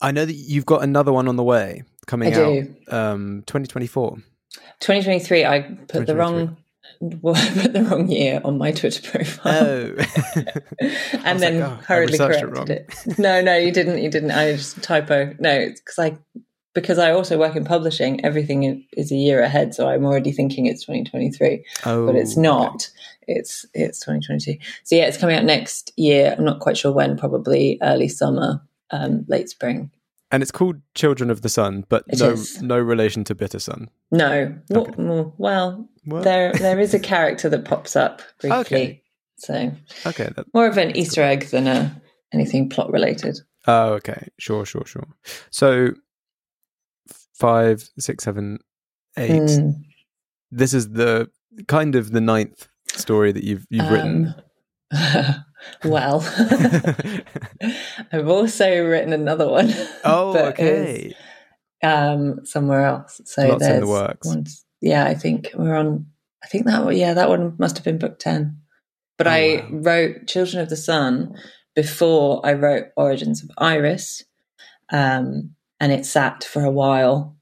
I 0.00 0.12
know 0.12 0.24
that 0.24 0.34
you've 0.34 0.66
got 0.66 0.82
another 0.82 1.12
one 1.12 1.28
on 1.28 1.36
the 1.36 1.44
way 1.44 1.82
coming 2.06 2.34
I 2.34 2.36
out, 2.36 2.52
do. 2.52 2.74
um, 2.88 3.42
2024. 3.46 4.16
2023. 4.80 5.44
I 5.44 5.60
put 5.60 6.06
the 6.06 6.14
2023. 6.14 6.14
wrong. 6.14 6.56
put 7.62 7.72
the 7.72 7.84
wrong 7.84 8.08
year 8.08 8.40
on 8.44 8.58
my 8.58 8.72
Twitter 8.72 9.02
profile. 9.10 9.54
Oh, 9.54 9.94
and 11.24 11.40
then 11.40 11.60
like, 11.60 11.70
oh, 11.70 11.78
hurriedly 11.86 12.12
researched 12.14 12.42
it 12.42 12.46
corrected 12.46 12.86
it, 13.06 13.18
No, 13.18 13.40
no, 13.40 13.56
you 13.56 13.72
didn't. 13.72 14.02
You 14.02 14.10
didn't. 14.10 14.30
I 14.30 14.52
just 14.52 14.82
typo. 14.82 15.34
No, 15.38 15.50
it's 15.50 15.80
because 15.80 15.98
I 15.98 16.18
because 16.74 16.98
I 16.98 17.10
also 17.10 17.38
work 17.38 17.56
in 17.56 17.64
publishing. 17.64 18.24
Everything 18.24 18.86
is 18.92 19.10
a 19.10 19.16
year 19.16 19.42
ahead, 19.42 19.74
so 19.74 19.88
I'm 19.88 20.04
already 20.04 20.32
thinking 20.32 20.66
it's 20.66 20.82
2023, 20.84 21.64
oh, 21.86 22.06
but 22.06 22.14
it's 22.14 22.32
okay. 22.32 22.42
not. 22.42 22.88
It's 23.26 23.66
it's 23.74 24.00
2022. 24.00 24.58
So 24.84 24.96
yeah, 24.96 25.04
it's 25.06 25.18
coming 25.18 25.36
out 25.36 25.44
next 25.44 25.92
year. 25.96 26.34
I'm 26.36 26.44
not 26.44 26.60
quite 26.60 26.76
sure 26.76 26.92
when. 26.92 27.16
Probably 27.16 27.78
early 27.82 28.08
summer, 28.08 28.62
um, 28.90 29.24
late 29.28 29.48
spring. 29.48 29.90
And 30.30 30.42
it's 30.42 30.52
called 30.52 30.76
Children 30.94 31.30
of 31.30 31.40
the 31.42 31.48
Sun, 31.48 31.84
but 31.88 32.04
It 32.08 32.18
no, 32.20 32.30
is. 32.32 32.60
no 32.60 32.78
relation 32.78 33.24
to 33.24 33.34
Bitter 33.34 33.58
Sun. 33.58 33.88
No, 34.10 34.54
Okay. 34.70 34.92
Well, 34.98 35.34
well, 35.38 36.22
there 36.22 36.52
there 36.52 36.78
is 36.78 36.92
a 36.94 36.98
character 37.12 37.48
that 37.48 37.64
pops 37.64 37.96
up 37.96 38.20
briefly. 38.40 38.58
Okay. 38.60 39.02
So 39.38 39.72
Okay. 40.06 40.28
That, 40.36 40.46
more 40.52 40.66
of 40.66 40.76
an 40.76 40.94
Easter 40.96 41.22
egg 41.22 41.44
than 41.46 41.66
a 41.66 42.00
anything 42.34 42.68
plot 42.68 42.92
related. 42.92 43.38
oh, 43.66 43.92
okay. 43.94 44.28
Sure, 44.38 44.66
sure, 44.66 44.84
sure. 44.84 45.06
So 45.50 45.90
five, 47.34 47.88
six, 47.98 48.24
seven, 48.24 48.58
eight. 49.16 49.30
Mm. 49.42 49.74
this 50.50 50.74
is 50.74 50.90
the 50.90 51.30
kind 51.68 51.94
of 51.94 52.10
the 52.12 52.20
ninth 52.20 52.68
story 52.92 53.32
that 53.32 53.44
you've 53.44 53.64
you've 53.70 53.90
written. 53.90 54.34
Well, 55.84 56.20
I've 58.12 58.28
also 58.28 58.84
written 58.84 59.12
another 59.12 59.48
one. 59.48 59.72
oh, 60.04 60.36
okay. 60.48 61.14
um, 61.82 62.44
somewhere 62.44 62.84
else. 62.84 63.20
So 63.24 63.48
Lots 63.48 63.66
in 63.66 63.80
the 63.80 63.86
works. 63.86 64.26
ones- 64.26 64.64
yeah, 64.80 65.04
I 65.06 65.14
think 65.14 65.50
we're 65.54 65.74
on. 65.74 66.06
I 66.44 66.46
think 66.46 66.66
that 66.66 66.84
one- 66.84 66.96
yeah, 66.96 67.14
that 67.14 67.28
one 67.28 67.56
must 67.58 67.76
have 67.76 67.84
been 67.84 67.98
book 67.98 68.18
ten. 68.18 68.60
But 69.16 69.26
Oh, 69.26 69.30
I 69.30 69.56
wow. 69.56 69.78
wrote 69.80 70.26
Children 70.28 70.62
of 70.62 70.68
the 70.70 70.76
Sun 70.76 71.36
before 71.74 72.40
I 72.46 72.52
wrote 72.52 72.86
Origins 72.96 73.42
of 73.42 73.50
Iris, 73.58 74.22
um, 74.92 75.54
and 75.80 75.90
it 75.92 76.06
sat 76.06 76.44
for 76.44 76.64
a 76.64 76.70
while. 76.70 77.36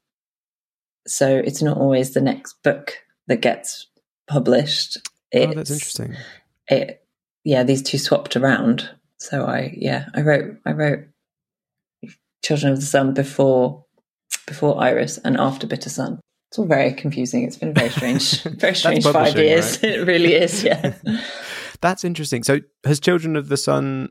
So 1.06 1.36
it's 1.36 1.62
not 1.62 1.76
always 1.76 2.14
the 2.14 2.22
next 2.22 2.54
book 2.62 2.94
that 3.26 3.42
gets 3.42 3.86
published. 4.26 4.96
Oh, 5.34 5.38
It's, 5.40 5.54
that's 5.54 5.70
interesting. 5.70 6.16
It, 6.68 7.04
yeah, 7.46 7.62
these 7.62 7.80
two 7.82 7.96
swapped 7.96 8.36
around. 8.36 8.90
So 9.18 9.44
I, 9.44 9.72
yeah, 9.78 10.06
I 10.14 10.20
wrote, 10.20 10.56
I 10.66 10.72
wrote 10.72 11.04
Children 12.44 12.72
of 12.72 12.80
the 12.80 12.86
Sun 12.86 13.14
before, 13.14 13.84
before 14.46 14.80
Iris 14.82 15.18
and 15.18 15.36
after 15.36 15.66
Bitter 15.66 15.88
Sun. 15.88 16.20
It's 16.50 16.58
all 16.58 16.66
very 16.66 16.92
confusing. 16.92 17.44
It's 17.44 17.56
been 17.56 17.70
a 17.70 17.72
very 17.72 17.88
strange, 17.90 18.42
very 18.58 18.74
strange 18.74 19.04
five 19.04 19.36
years. 19.36 19.82
right? 19.82 19.84
It 19.94 20.06
really 20.06 20.34
is. 20.34 20.62
Yeah. 20.64 20.94
That's 21.80 22.04
interesting. 22.04 22.42
So, 22.42 22.60
has 22.84 22.98
Children 23.00 23.36
of 23.36 23.48
the 23.48 23.56
Sun? 23.56 24.10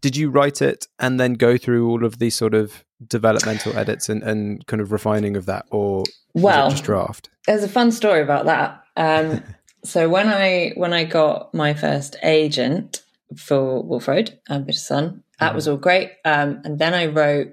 Did 0.00 0.16
you 0.16 0.28
write 0.30 0.60
it 0.60 0.86
and 0.98 1.18
then 1.18 1.34
go 1.34 1.56
through 1.56 1.88
all 1.88 2.04
of 2.04 2.18
these 2.18 2.34
sort 2.34 2.54
of 2.54 2.84
developmental 3.06 3.76
edits 3.76 4.08
and, 4.08 4.22
and 4.22 4.66
kind 4.66 4.80
of 4.80 4.92
refining 4.92 5.36
of 5.36 5.46
that, 5.46 5.66
or 5.70 6.02
Well, 6.34 6.70
just 6.70 6.84
draft? 6.84 7.30
there's 7.46 7.62
a 7.64 7.68
fun 7.68 7.92
story 7.92 8.22
about 8.22 8.44
that. 8.46 8.82
Um, 8.96 9.42
so 9.84 10.08
when 10.08 10.28
I 10.28 10.72
when 10.76 10.92
I 10.92 11.04
got 11.04 11.54
my 11.54 11.74
first 11.74 12.16
agent 12.22 13.02
for 13.36 13.82
Wolf 13.82 14.08
Road 14.08 14.38
and 14.48 14.66
Bitter 14.66 14.78
Sun, 14.78 15.22
that 15.40 15.54
was 15.54 15.68
all 15.68 15.76
great. 15.76 16.12
Um, 16.24 16.60
and 16.64 16.78
then 16.78 16.94
I 16.94 17.06
wrote 17.06 17.52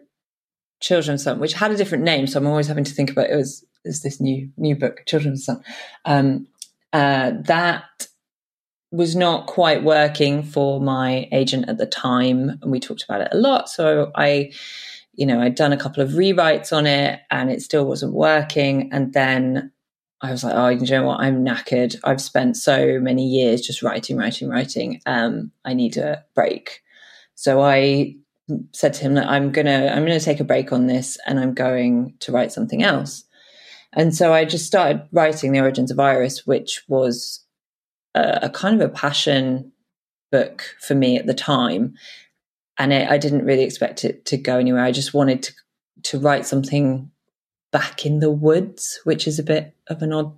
Children's 0.80 1.24
Sun, 1.24 1.40
which 1.40 1.54
had 1.54 1.72
a 1.72 1.78
different 1.78 2.04
name. 2.04 2.28
So 2.28 2.40
I'm 2.40 2.48
always 2.48 2.68
having 2.68 2.84
to 2.84 2.94
think 2.94 3.12
about 3.12 3.30
it 3.30 3.36
was 3.36 3.66
is 3.86 4.02
this 4.02 4.22
new 4.22 4.50
new 4.58 4.76
book, 4.76 5.04
Children's 5.06 5.46
Sun. 5.46 5.64
Um, 6.06 6.48
uh, 6.92 7.32
that 7.46 8.08
was 8.92 9.16
not 9.16 9.48
quite 9.48 9.84
working 9.84 10.44
for 10.44 10.80
my 10.80 11.28
agent 11.32 11.68
at 11.68 11.78
the 11.78 11.88
time, 11.88 12.60
and 12.62 12.72
we 12.72 12.80
talked 12.80 13.04
about 13.04 13.22
it 13.22 13.30
a 13.32 13.38
lot. 13.38 13.70
So 13.70 14.12
I 14.16 14.52
you 15.16 15.26
know, 15.26 15.40
I'd 15.42 15.56
done 15.56 15.74
a 15.74 15.78
couple 15.78 16.02
of 16.02 16.12
rewrites 16.12 16.76
on 16.76 16.88
it 16.88 17.22
and 17.30 17.52
it 17.52 17.62
still 17.62 17.86
wasn't 17.86 18.14
working. 18.14 18.92
And 18.92 19.14
then 19.14 19.72
I 20.24 20.32
was 20.32 20.44
like, 20.44 20.56
oh, 20.56 20.70
you 20.70 20.90
know 20.90 21.04
what? 21.04 21.20
I'm 21.20 21.46
knackered. 21.46 21.98
I've 22.06 22.22
spent 22.22 22.56
so 22.56 22.98
many 23.00 23.28
years 23.28 23.62
just 23.62 23.84
writing, 23.84 24.16
writing, 24.16 24.48
writing. 24.48 25.02
Um, 25.06 25.52
I 25.66 25.74
need 25.74 25.98
a 25.98 26.24
break. 26.34 26.82
So 27.36 27.62
I 27.62 28.16
said 28.72 28.94
to 28.94 29.02
him 29.02 29.16
that 29.16 29.28
I'm 29.28 29.52
gonna 29.52 29.92
I'm 29.94 30.04
gonna 30.06 30.20
take 30.20 30.40
a 30.40 30.46
break 30.46 30.72
on 30.72 30.88
this 30.88 31.18
and 31.28 31.40
I'm 31.40 31.54
going 31.54 32.16
to 32.22 32.32
write 32.32 32.54
something 32.54 32.84
else. 32.84 33.26
And 33.92 34.16
so 34.16 34.34
I 34.34 34.46
just 34.46 34.66
started 34.66 35.08
writing 35.12 35.52
the 35.52 35.60
origins 35.60 35.92
of 35.92 36.00
Iris, 36.00 36.48
which 36.48 36.84
was 36.88 37.46
a, 38.16 38.40
a 38.44 38.50
kind 38.50 38.82
of 38.82 38.90
a 38.90 38.94
passion 38.94 39.74
book 40.32 40.64
for 40.80 40.96
me 40.96 41.18
at 41.18 41.28
the 41.28 41.34
time 41.34 41.96
and 42.78 42.92
it, 42.94 43.10
I 43.10 43.18
didn't 43.18 43.46
really 43.46 43.64
expect 43.64 44.04
it 44.04 44.26
to 44.28 44.38
go 44.38 44.58
anywhere. 44.58 44.84
I 44.84 44.92
just 44.92 45.14
wanted 45.14 45.44
to 45.44 45.54
to 46.04 46.20
write 46.20 46.46
something 46.46 47.10
back 47.74 48.06
in 48.06 48.20
the 48.20 48.32
woods, 48.32 49.02
which 49.04 49.28
is 49.28 49.40
a 49.40 49.44
bit 49.44 49.76
of 49.88 50.02
an 50.02 50.14
odd 50.14 50.38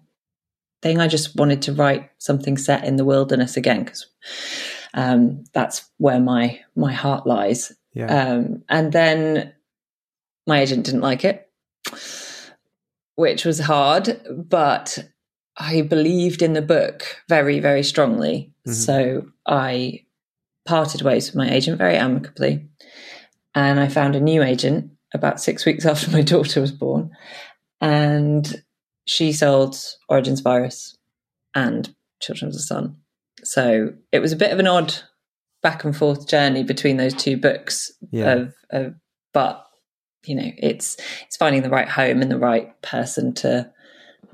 thing. 0.82 1.00
I 1.00 1.08
just 1.08 1.36
wanted 1.36 1.62
to 1.64 1.74
write 1.74 2.10
something 2.18 2.58
set 2.58 2.84
in 2.86 2.96
the 2.96 3.06
wilderness 3.06 3.58
again 3.58 3.84
because 3.84 4.08
um, 4.96 5.44
that's 5.54 5.88
where 5.98 6.20
my 6.20 6.62
my 6.76 6.94
heart 6.94 7.28
lies. 7.28 7.72
Yeah. 7.94 8.08
Um, 8.08 8.64
and 8.70 8.92
then 8.92 9.54
my 10.48 10.62
agent 10.62 10.86
didn't 10.86 11.02
like 11.02 11.24
it, 11.24 11.48
which 13.16 13.46
was 13.46 13.60
hard, 13.60 14.20
but 14.30 14.98
I 15.58 15.82
believed 15.82 16.42
in 16.42 16.54
the 16.54 16.62
book 16.62 17.04
very, 17.30 17.60
very 17.60 17.84
strongly. 17.84 18.54
Mhm. 18.68 18.74
So 18.74 19.28
I 19.46 20.06
parted 20.66 21.02
ways 21.02 21.28
with 21.28 21.36
my 21.36 21.50
agent 21.50 21.78
very 21.78 21.96
amicably. 21.96 22.68
And 23.54 23.80
I 23.80 23.88
found 23.88 24.16
a 24.16 24.20
new 24.20 24.44
agent 24.44 24.92
about 25.14 25.40
six 25.42 25.66
weeks 25.66 25.86
after 25.86 26.12
my 26.12 26.22
daughter 26.22 26.62
was 26.62 26.72
born. 26.72 27.12
And 27.82 28.64
she 29.06 29.32
sold 29.34 29.78
Origins 30.10 30.40
of 30.40 30.48
Iris 30.48 30.98
and 31.54 31.94
Children 32.22 32.48
of 32.50 32.54
the 32.54 32.60
Sun. 32.60 32.98
So 33.44 33.94
it 34.12 34.20
was 34.20 34.32
a 34.32 34.38
bit 34.38 34.52
of 34.52 34.60
an 34.60 34.68
odd 34.68 34.94
back 35.62 35.84
and 35.84 35.96
forth 35.96 36.28
journey 36.28 36.64
between 36.64 36.98
those 36.98 37.14
two 37.14 37.38
books 37.38 37.92
Yeah. 38.12 38.34
of, 38.34 38.54
of 38.72 38.94
but 39.34 39.66
you 40.26 40.36
know 40.36 40.52
it's 40.58 40.98
it's 41.26 41.38
finding 41.38 41.62
the 41.64 41.70
right 41.70 41.88
home 41.90 42.22
and 42.22 42.32
the 42.32 42.38
right 42.38 42.80
person 42.82 43.34
to 43.36 43.72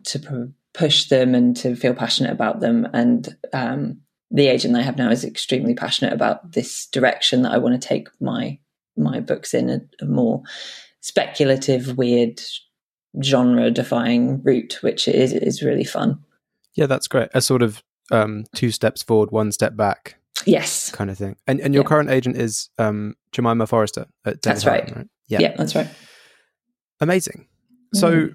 to 0.04 0.20
pu- 0.20 0.54
push 0.74 1.08
them 1.10 1.34
and 1.34 1.56
to 1.58 1.76
feel 1.76 1.94
passionate 1.94 2.32
about 2.32 2.60
them 2.60 2.86
and 2.94 3.36
um 3.54 4.02
the 4.30 4.48
agent 4.48 4.76
I 4.76 4.82
have 4.82 4.98
now 4.98 5.10
is 5.10 5.24
extremely 5.26 5.74
passionate 5.74 6.14
about 6.14 6.52
this 6.54 6.86
direction 6.88 7.42
that 7.42 7.52
I 7.54 7.58
want 7.58 7.82
to 7.82 7.88
take 7.88 8.08
my 8.22 8.60
my 8.98 9.20
books 9.20 9.54
in 9.54 9.70
a, 9.70 9.80
a 10.02 10.06
more 10.06 10.42
speculative, 11.02 11.98
weird, 11.98 12.42
genre 13.24 13.72
defying 13.72 14.42
route, 14.44 14.78
which 14.82 15.08
is 15.08 15.34
is 15.34 15.62
really 15.62 15.84
fun. 15.84 16.20
yeah, 16.76 16.86
that's 16.86 17.08
great. 17.08 17.30
A 17.34 17.42
sort 17.42 17.62
of 17.62 17.84
um, 18.12 18.46
two 18.56 18.72
steps 18.72 19.04
forward, 19.04 19.32
one 19.32 19.52
step 19.52 19.76
back 19.76 20.16
Yes, 20.46 20.90
kind 20.92 21.10
of 21.12 21.18
thing. 21.18 21.36
And 21.48 21.60
and 21.62 21.74
your 21.74 21.84
Yeah. 21.84 21.88
current 21.90 22.10
agent 22.10 22.36
is 22.38 22.70
um, 22.80 23.16
Jemima 23.32 23.68
Forrester 23.68 24.08
at 24.26 24.42
David 24.42 24.64
Higham, 24.64 24.94
right. 24.96 25.08
Yeah. 25.28 25.40
yeah. 25.42 25.56
that's 25.58 25.76
right. 25.76 25.88
Amazing. 27.00 27.48
So 27.94 28.12
Mm. 28.12 28.34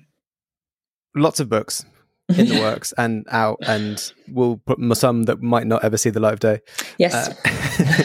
lots 1.14 1.40
of 1.40 1.48
books 1.48 1.84
in 2.28 2.46
the 2.48 2.60
works 2.60 2.92
and 2.98 3.24
out, 3.30 3.58
and 3.66 4.12
we'll 4.28 4.58
put 4.66 4.78
some 4.96 5.24
that 5.24 5.40
might 5.42 5.66
not 5.66 5.82
ever 5.84 5.96
see 5.96 6.10
the 6.10 6.20
light 6.20 6.34
of 6.34 6.40
day. 6.40 6.60
yes, 6.98 7.14
Uh, 7.44 8.04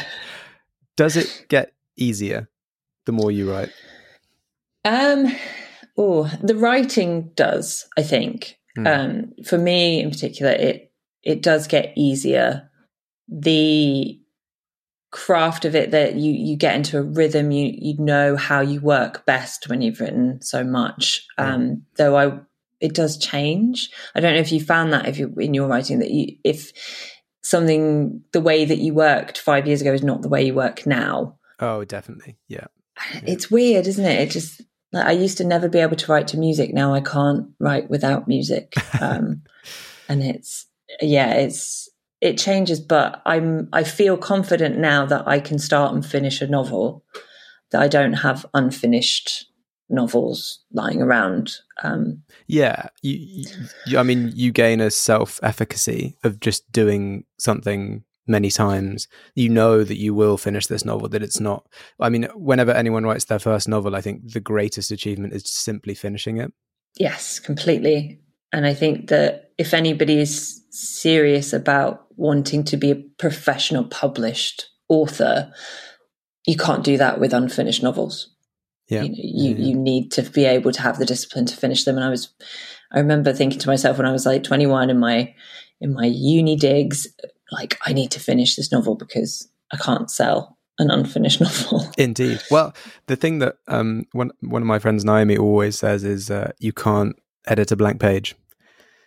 does 0.97 1.15
it 1.17 1.45
get 1.49 1.73
easier 1.97 2.49
the 3.05 3.11
more 3.11 3.31
you 3.31 3.51
write? 3.51 3.69
Um, 4.85 5.35
oh, 5.97 6.31
the 6.41 6.55
writing 6.55 7.31
does. 7.35 7.87
I 7.97 8.03
think 8.03 8.57
Hmm. 8.75 8.87
um, 8.87 9.33
for 9.45 9.57
me 9.57 10.01
in 10.01 10.09
particular, 10.09 10.51
it 10.51 10.93
it 11.23 11.41
does 11.41 11.67
get 11.67 11.93
easier. 11.97 12.69
The 13.27 14.17
craft 15.11 15.65
of 15.65 15.75
it 15.75 15.91
that 15.91 16.15
you 16.15 16.31
you 16.31 16.55
get 16.55 16.75
into 16.75 16.97
a 16.97 17.03
rhythm. 17.03 17.51
You 17.51 17.73
you 17.77 17.97
know 17.97 18.35
how 18.37 18.61
you 18.61 18.79
work 18.79 19.25
best 19.25 19.67
when 19.67 19.81
you've 19.81 19.99
written 19.99 20.41
so 20.41 20.63
much. 20.63 21.25
Um, 21.37 21.83
though 21.97 22.17
I 22.17 22.39
it 22.79 22.93
does 22.95 23.17
change. 23.17 23.89
I 24.15 24.21
don't 24.21 24.33
know 24.33 24.39
if 24.39 24.51
you 24.51 24.61
found 24.61 24.93
that 24.93 25.07
if 25.07 25.19
you 25.19 25.33
in 25.37 25.53
your 25.53 25.67
writing 25.67 25.99
that 25.99 26.11
you 26.11 26.37
if 26.43 26.71
something 27.43 28.21
the 28.31 28.41
way 28.41 28.63
that 28.65 28.77
you 28.77 28.93
worked 28.93 29.37
five 29.37 29.67
years 29.67 29.81
ago 29.81 29.93
is 29.93 30.03
not 30.03 30.21
the 30.21 30.29
way 30.29 30.45
you 30.45 30.53
work 30.53 30.85
now 30.85 31.37
Oh, 31.61 31.85
definitely. 31.85 32.37
Yeah. 32.47 32.67
it's 33.25 33.49
weird, 33.49 33.87
isn't 33.87 34.05
it? 34.05 34.19
It 34.19 34.31
just 34.31 34.61
like, 34.91 35.05
I 35.05 35.11
used 35.11 35.37
to 35.37 35.43
never 35.43 35.69
be 35.69 35.79
able 35.79 35.95
to 35.95 36.11
write 36.11 36.27
to 36.29 36.37
music. 36.37 36.73
Now 36.73 36.93
I 36.93 37.01
can't 37.01 37.47
write 37.59 37.89
without 37.89 38.27
music, 38.27 38.73
um, 39.01 39.43
and 40.09 40.21
it's 40.21 40.67
yeah, 41.01 41.33
it's 41.33 41.89
it 42.19 42.37
changes. 42.37 42.79
But 42.79 43.21
I'm 43.25 43.69
I 43.71 43.85
feel 43.85 44.17
confident 44.17 44.77
now 44.77 45.05
that 45.05 45.27
I 45.27 45.39
can 45.39 45.57
start 45.57 45.93
and 45.93 46.05
finish 46.05 46.41
a 46.41 46.47
novel. 46.47 47.05
That 47.71 47.81
I 47.81 47.87
don't 47.87 48.13
have 48.13 48.45
unfinished 48.53 49.45
novels 49.89 50.59
lying 50.73 51.01
around. 51.01 51.55
Um, 51.83 52.23
Yeah, 52.47 52.87
you, 53.01 53.45
you, 53.85 53.97
I 53.97 54.03
mean, 54.03 54.31
you 54.35 54.51
gain 54.51 54.81
a 54.81 54.91
self 54.91 55.39
efficacy 55.43 56.17
of 56.23 56.39
just 56.39 56.69
doing 56.71 57.25
something 57.37 58.03
many 58.27 58.49
times. 58.49 59.07
You 59.35 59.49
know 59.49 59.83
that 59.83 59.97
you 59.97 60.13
will 60.13 60.37
finish 60.37 60.67
this 60.67 60.85
novel. 60.85 61.09
That 61.09 61.23
it's 61.23 61.39
not. 61.39 61.67
I 61.99 62.09
mean, 62.09 62.27
whenever 62.35 62.71
anyone 62.71 63.05
writes 63.05 63.25
their 63.25 63.39
first 63.39 63.67
novel, 63.67 63.95
I 63.95 64.01
think 64.01 64.31
the 64.31 64.39
greatest 64.39 64.91
achievement 64.91 65.33
is 65.33 65.49
simply 65.49 65.93
finishing 65.93 66.37
it. 66.37 66.51
Yes, 66.97 67.39
completely. 67.39 68.19
And 68.53 68.65
I 68.65 68.73
think 68.73 69.07
that 69.07 69.51
if 69.57 69.73
anybody 69.73 70.19
is 70.19 70.61
serious 70.71 71.53
about 71.53 72.05
wanting 72.17 72.63
to 72.65 72.77
be 72.77 72.91
a 72.91 72.95
professional 73.17 73.85
published 73.85 74.69
author, 74.89 75.53
you 76.45 76.57
can't 76.57 76.83
do 76.83 76.97
that 76.97 77.19
with 77.19 77.33
unfinished 77.33 77.83
novels. 77.83 78.35
Yeah, 78.89 79.03
You, 79.03 79.09
know, 79.09 79.15
you, 79.17 79.67
you 79.67 79.75
need 79.75 80.11
to 80.13 80.23
be 80.23 80.45
able 80.45 80.71
to 80.73 80.81
have 80.81 80.99
the 80.99 81.05
discipline 81.05 81.45
to 81.45 81.55
finish 81.55 81.85
them. 81.85 81.95
And 81.95 82.03
I 82.03 82.09
was, 82.09 82.33
I 82.91 82.99
remember 82.99 83.31
thinking 83.31 83.59
to 83.59 83.69
myself 83.69 83.97
when 83.97 84.07
I 84.07 84.11
was 84.11 84.25
like 84.25 84.43
21 84.43 84.89
in 84.89 84.99
my, 84.99 85.33
in 85.79 85.93
my 85.93 86.05
uni 86.05 86.57
digs, 86.57 87.07
like 87.51 87.77
I 87.85 87.93
need 87.93 88.11
to 88.11 88.19
finish 88.19 88.55
this 88.55 88.71
novel 88.71 88.95
because 88.95 89.47
I 89.71 89.77
can't 89.77 90.09
sell 90.09 90.57
an 90.79 90.89
unfinished 90.89 91.41
novel. 91.45 91.87
Indeed. 91.97 92.41
Well, 92.49 92.73
the 93.07 93.15
thing 93.15 93.39
that 93.39 93.55
um, 93.67 94.05
one 94.13 94.31
one 94.41 94.61
of 94.61 94.67
my 94.67 94.79
friends 94.79 95.03
Naomi 95.05 95.37
always 95.37 95.77
says 95.77 96.03
is 96.03 96.29
uh, 96.31 96.51
you 96.59 96.73
can't 96.73 97.15
edit 97.47 97.71
a 97.71 97.75
blank 97.75 97.99
page. 97.99 98.35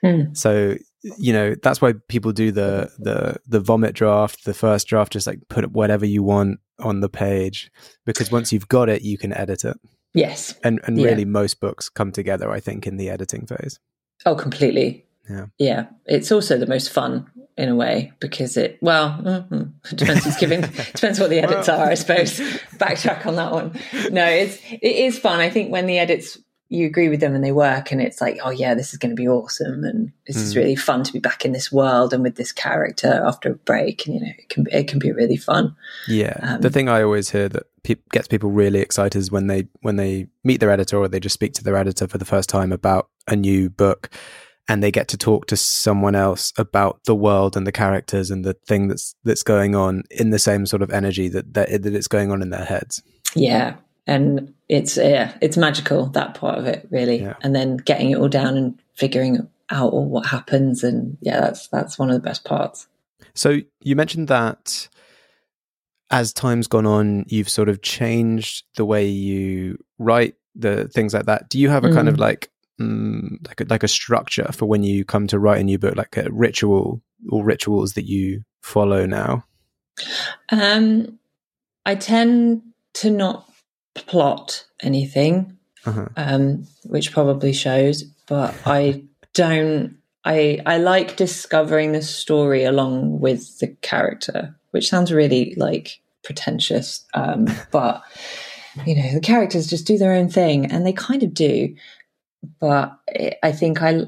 Mm. 0.04 0.36
So 0.36 0.76
you 1.18 1.32
know 1.32 1.54
that's 1.62 1.80
why 1.82 1.94
people 2.08 2.32
do 2.32 2.50
the 2.52 2.90
the 2.98 3.36
the 3.46 3.60
vomit 3.60 3.94
draft, 3.94 4.44
the 4.44 4.54
first 4.54 4.86
draft, 4.86 5.12
just 5.12 5.26
like 5.26 5.40
put 5.48 5.70
whatever 5.72 6.06
you 6.06 6.22
want 6.22 6.60
on 6.80 7.00
the 7.00 7.08
page 7.08 7.70
because 8.04 8.32
once 8.32 8.52
you've 8.52 8.68
got 8.68 8.88
it, 8.88 9.02
you 9.02 9.16
can 9.16 9.32
edit 9.32 9.64
it. 9.64 9.76
Yes. 10.12 10.54
And 10.62 10.80
and 10.84 10.98
Yeah. 10.98 11.06
really, 11.06 11.24
most 11.24 11.60
books 11.60 11.88
come 11.88 12.12
together, 12.12 12.50
I 12.50 12.60
think, 12.60 12.86
in 12.86 12.96
the 12.96 13.10
editing 13.10 13.46
phase. 13.46 13.80
Oh, 14.26 14.34
completely. 14.34 15.04
Yeah. 15.28 15.46
Yeah. 15.58 15.86
It's 16.06 16.30
also 16.32 16.58
the 16.58 16.66
most 16.66 16.90
fun 16.92 17.30
in 17.56 17.68
a 17.68 17.74
way 17.76 18.12
because 18.20 18.56
it, 18.56 18.78
well, 18.80 19.10
mhm, 19.22 19.72
depends 19.96 20.24
who's 20.24 20.36
giving, 20.36 20.60
depends 20.94 21.20
what 21.20 21.30
the 21.30 21.38
edits 21.40 21.68
are, 21.68 21.86
I 21.88 21.94
suppose. 21.94 22.38
Backtrack 22.78 23.26
on 23.26 23.36
that 23.36 23.52
one. 23.52 23.78
No, 24.10 24.26
it's, 24.26 24.58
it 24.70 24.82
is 24.82 25.18
fun. 25.18 25.40
I 25.40 25.50
think 25.50 25.70
when 25.70 25.86
the 25.86 25.98
edits, 25.98 26.38
you 26.70 26.86
agree 26.86 27.08
with 27.08 27.20
them 27.20 27.34
and 27.34 27.44
they 27.44 27.52
work 27.52 27.92
and 27.92 28.00
it's 28.02 28.20
like, 28.20 28.38
oh 28.42 28.50
yeah, 28.50 28.74
this 28.74 28.92
is 28.92 28.98
going 28.98 29.10
to 29.10 29.14
be 29.22 29.28
awesome. 29.28 29.84
And 29.84 30.10
this 30.26 30.36
is 30.36 30.54
Mm. 30.54 30.56
really 30.56 30.74
fun 30.76 31.04
to 31.04 31.12
be 31.12 31.20
back 31.20 31.44
in 31.44 31.52
this 31.52 31.70
world 31.70 32.12
and 32.12 32.22
with 32.22 32.34
this 32.34 32.50
character 32.52 33.22
after 33.24 33.52
a 33.52 33.54
break. 33.54 34.06
And, 34.06 34.14
you 34.16 34.20
know, 34.22 34.32
it 34.36 34.48
can, 34.48 34.66
it 34.72 34.88
can 34.88 34.98
be 34.98 35.12
really 35.12 35.36
fun. 35.36 35.76
Yeah, 36.08 36.36
Um, 36.42 36.60
the 36.62 36.70
thing 36.70 36.88
I 36.88 37.02
always 37.02 37.30
hear 37.30 37.48
that 37.50 37.64
pe- 37.84 37.96
gets 38.10 38.26
people 38.26 38.50
really 38.50 38.80
excited 38.80 39.18
is 39.18 39.30
when 39.30 39.46
they 39.46 39.68
when 39.82 39.96
they 39.96 40.26
meet 40.42 40.58
their 40.58 40.70
editor 40.70 40.96
or 40.96 41.06
they 41.06 41.20
just 41.20 41.34
speak 41.34 41.52
to 41.54 41.62
their 41.64 41.76
editor 41.76 42.08
for 42.08 42.18
the 42.18 42.24
first 42.24 42.48
time 42.48 42.72
about 42.72 43.08
a 43.28 43.36
new 43.36 43.70
book, 43.70 44.10
and 44.68 44.82
they 44.82 44.90
get 44.90 45.08
to 45.08 45.18
talk 45.18 45.46
to 45.46 45.56
someone 45.56 46.14
else 46.14 46.52
about 46.56 47.00
the 47.04 47.14
world 47.14 47.56
and 47.56 47.66
the 47.66 47.72
characters 47.72 48.30
and 48.30 48.44
the 48.44 48.54
thing 48.66 48.88
that's 48.88 49.14
that's 49.24 49.42
going 49.42 49.74
on 49.74 50.04
in 50.10 50.30
the 50.30 50.38
same 50.38 50.66
sort 50.66 50.82
of 50.82 50.90
energy 50.90 51.28
that 51.28 51.54
that, 51.54 51.82
that 51.82 51.94
it's 51.94 52.08
going 52.08 52.30
on 52.30 52.42
in 52.42 52.50
their 52.50 52.64
heads. 52.64 53.02
Yeah. 53.34 53.76
And 54.06 54.52
it's, 54.68 54.98
yeah, 54.98 55.32
it's 55.40 55.56
magical, 55.56 56.06
that 56.08 56.34
part 56.34 56.58
of 56.58 56.66
it, 56.66 56.86
really. 56.90 57.22
Yeah. 57.22 57.36
And 57.42 57.54
then 57.56 57.78
getting 57.78 58.10
it 58.10 58.18
all 58.18 58.28
down 58.28 58.56
and 58.56 58.78
figuring 58.92 59.48
out 59.70 59.94
all 59.94 60.04
what 60.04 60.26
happens. 60.26 60.84
And 60.84 61.16
yeah, 61.22 61.40
that's, 61.40 61.68
that's 61.68 61.98
one 61.98 62.10
of 62.10 62.14
the 62.14 62.20
best 62.20 62.44
parts. 62.44 62.86
So 63.34 63.60
you 63.80 63.96
mentioned 63.96 64.28
that 64.28 64.88
as 66.10 66.34
time's 66.34 66.66
gone 66.66 66.84
on, 66.84 67.24
you've 67.28 67.48
sort 67.48 67.70
of 67.70 67.80
changed 67.80 68.64
the 68.76 68.84
way 68.84 69.06
you 69.06 69.82
write 69.98 70.34
the 70.54 70.86
things 70.88 71.14
like 71.14 71.24
that. 71.24 71.48
Do 71.48 71.58
you 71.58 71.70
have 71.70 71.84
a 71.84 71.92
kind 71.92 72.08
of 72.08 72.16
Mm. 72.16 72.20
like 72.20 72.50
mm, 72.80 73.46
like 73.46 73.60
a, 73.60 73.64
like 73.68 73.82
a 73.82 73.88
structure 73.88 74.50
for 74.52 74.66
when 74.66 74.82
you 74.82 75.04
come 75.04 75.26
to 75.28 75.38
write 75.38 75.60
a 75.60 75.64
new 75.64 75.78
book, 75.78 75.96
like 75.96 76.16
a 76.16 76.30
ritual 76.30 77.00
or 77.30 77.44
rituals 77.44 77.92
that 77.94 78.06
you 78.06 78.42
follow 78.62 79.06
now? 79.06 79.44
Um, 80.50 81.18
I 81.86 81.94
tend 81.94 82.62
to 82.94 83.10
not 83.10 83.48
plot 83.94 84.64
anything, 84.82 85.56
Uh-huh. 85.86 86.08
um, 86.16 86.66
which 86.84 87.12
probably 87.12 87.52
shows, 87.52 88.02
but 88.26 88.54
I 88.66 89.04
don't. 89.34 89.96
I 90.24 90.60
I 90.64 90.78
like 90.78 91.16
discovering 91.16 91.92
the 91.92 92.00
story 92.02 92.64
along 92.64 93.20
with 93.20 93.58
the 93.58 93.68
character, 93.82 94.56
which 94.70 94.88
sounds 94.88 95.12
really 95.12 95.54
like 95.56 96.00
pretentious, 96.22 97.04
um, 97.12 97.46
but 97.70 98.02
you 98.86 98.96
know 98.96 99.12
the 99.12 99.20
characters 99.20 99.66
just 99.68 99.86
do 99.86 99.98
their 99.98 100.12
own 100.14 100.28
thing, 100.30 100.66
and 100.66 100.86
they 100.86 100.92
kind 100.94 101.22
of 101.22 101.34
do. 101.34 101.74
But 102.60 102.98
I- 103.42 103.52
think 103.52 103.82
I 103.82 104.06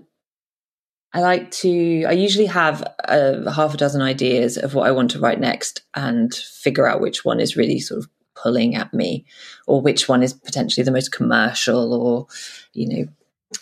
I 1.12 1.20
like 1.20 1.50
to, 1.62 2.04
I 2.04 2.12
usually 2.12 2.46
have 2.46 2.82
a 3.04 3.50
half 3.50 3.72
a 3.72 3.76
dozen 3.78 4.02
ideas 4.02 4.58
of 4.58 4.74
what 4.74 4.86
I 4.86 4.90
want 4.90 5.10
to 5.12 5.18
write 5.18 5.40
next 5.40 5.80
and 5.94 6.34
figure 6.34 6.86
out 6.86 7.00
which 7.00 7.24
one 7.24 7.40
is 7.40 7.56
really 7.56 7.80
sort 7.80 8.00
of 8.00 8.10
pulling 8.34 8.74
at 8.74 8.92
me 8.92 9.24
or 9.66 9.80
which 9.80 10.08
one 10.10 10.22
is 10.22 10.34
potentially 10.34 10.84
the 10.84 10.90
most 10.90 11.12
commercial 11.12 11.94
or, 11.94 12.26
you 12.74 12.88
know, 12.88 13.08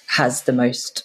has 0.09 0.43
the 0.43 0.53
most 0.53 1.05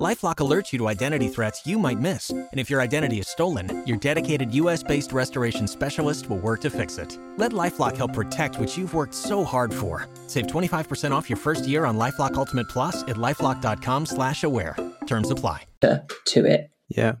Lifelock 0.00 0.36
alerts 0.36 0.72
you 0.72 0.78
to 0.80 0.88
identity 0.88 1.28
threats 1.28 1.64
you 1.64 1.78
might 1.78 2.00
miss. 2.00 2.30
And 2.30 2.48
if 2.54 2.68
your 2.68 2.80
identity 2.80 3.20
is 3.20 3.28
stolen, 3.28 3.86
your 3.86 3.96
dedicated 3.96 4.52
US 4.54 4.82
based 4.82 5.12
restoration 5.12 5.68
specialist 5.68 6.28
will 6.28 6.38
work 6.38 6.60
to 6.62 6.70
fix 6.70 6.98
it. 6.98 7.16
Let 7.36 7.52
Lifelock 7.52 7.96
help 7.96 8.12
protect 8.12 8.58
what 8.58 8.76
you've 8.76 8.92
worked 8.92 9.14
so 9.14 9.44
hard 9.44 9.72
for. 9.72 10.08
Save 10.26 10.48
25% 10.48 11.12
off 11.12 11.30
your 11.30 11.36
first 11.36 11.68
year 11.68 11.84
on 11.84 11.96
Lifelock 11.96 12.34
Ultimate 12.34 12.68
Plus 12.68 13.02
at 13.02 13.16
lifelock.com 13.16 14.06
slash 14.06 14.42
aware. 14.42 14.76
Terms 15.06 15.30
apply. 15.30 15.64
to 15.80 16.44
it. 16.44 16.70
Yeah. 16.88 17.14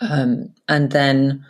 Um, 0.00 0.54
and 0.68 0.92
then 0.92 1.44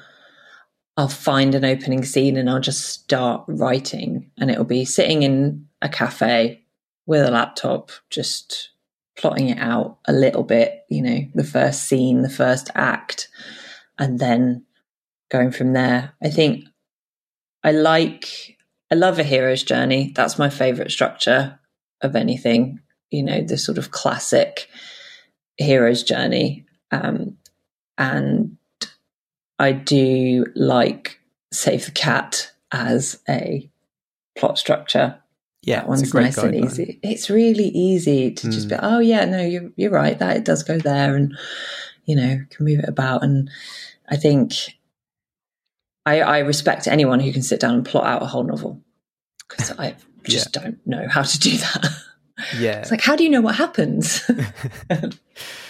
I'll 0.97 1.09
find 1.09 1.55
an 1.55 1.67
opening 1.67 2.05
scene 2.05 2.39
and 2.39 2.49
I'll 2.49 2.61
just 2.61 2.87
start 2.89 3.45
writing. 3.47 4.31
And 4.39 4.51
it'll 4.51 4.65
be 4.65 4.87
sitting 4.87 5.23
in 5.23 5.67
a 5.83 5.89
cafe 5.89 6.65
with 7.05 7.27
a 7.27 7.31
laptop, 7.31 7.91
just 8.09 8.71
plotting 9.21 9.51
it 9.51 9.59
out 9.59 9.99
a 10.07 10.13
little 10.13 10.43
bit, 10.43 10.85
you 10.89 11.03
know, 11.03 11.21
the 11.35 11.45
first 11.45 11.85
scene, 11.85 12.23
the 12.23 12.31
first 12.31 12.71
act, 12.75 13.29
and 13.99 14.19
then 14.19 14.65
going 15.31 15.51
from 15.51 15.75
there. 15.75 16.15
I 16.23 16.31
think 16.31 16.65
I 17.63 17.73
like, 17.73 18.57
I 18.91 18.95
love 18.95 19.19
a 19.19 19.23
hero's 19.23 19.63
journey. 19.63 20.13
That's 20.17 20.39
my 20.39 20.49
favorite 20.49 20.91
structure 20.91 21.61
of 22.01 22.17
anything, 22.17 22.81
you 23.11 23.23
know, 23.23 23.43
the 23.43 23.59
sort 23.59 23.77
of 23.77 23.91
classic 23.91 24.69
hero's 25.59 26.03
journey. 26.03 26.65
Um, 26.91 27.37
and 27.99 28.57
I 29.59 29.73
do 29.73 30.47
like 30.57 31.21
Save 31.53 31.85
the 31.85 31.91
Cat 31.91 32.53
as 32.73 33.21
a 33.29 33.71
plot 34.39 34.59
structure. 34.59 35.20
Yeah. 35.63 35.77
that 35.77 35.83
it's 35.83 36.13
one's 36.13 36.15
nice 36.15 36.39
and 36.39 36.55
easy. 36.55 36.99
It's 37.03 37.29
really 37.31 37.69
easy 37.69 38.31
to 38.33 38.51
just 38.51 38.67
Mm. 38.69 38.71
be, 38.71 38.77
oh 38.83 38.99
yeah, 38.99 39.25
no, 39.25 39.43
you're 39.43 39.71
you're 39.77 39.91
right. 39.91 40.19
That 40.19 40.37
it 40.37 40.45
does 40.45 40.63
go 40.63 40.79
there, 40.79 41.15
and 41.17 41.37
you 42.07 42.17
know 42.17 42.41
can 42.51 42.65
move 42.67 42.79
it 42.81 42.89
about. 42.89 43.23
And 43.23 43.51
I 44.09 44.17
think 44.17 44.55
I, 46.07 46.21
I 46.21 46.39
respect 46.39 46.87
anyone 46.89 47.21
who 47.21 47.33
can 47.33 47.43
sit 47.43 47.61
down 47.61 47.75
and 47.75 47.85
plot 47.85 48.07
out 48.07 48.23
a 48.23 48.27
whole 48.27 48.45
novel 48.45 48.81
because 49.49 49.71
I 49.79 49.97
just 50.25 50.53
don't 50.53 50.85
know 50.87 51.07
how 51.09 51.23
to 51.23 51.39
do 51.39 51.57
that. 51.59 51.87
Yeah. 52.59 52.79
It's 52.81 52.91
like, 52.91 53.03
how 53.03 53.17
do 53.17 53.23
you 53.25 53.29
know 53.29 53.43
what 53.43 53.55
happens? 53.55 54.23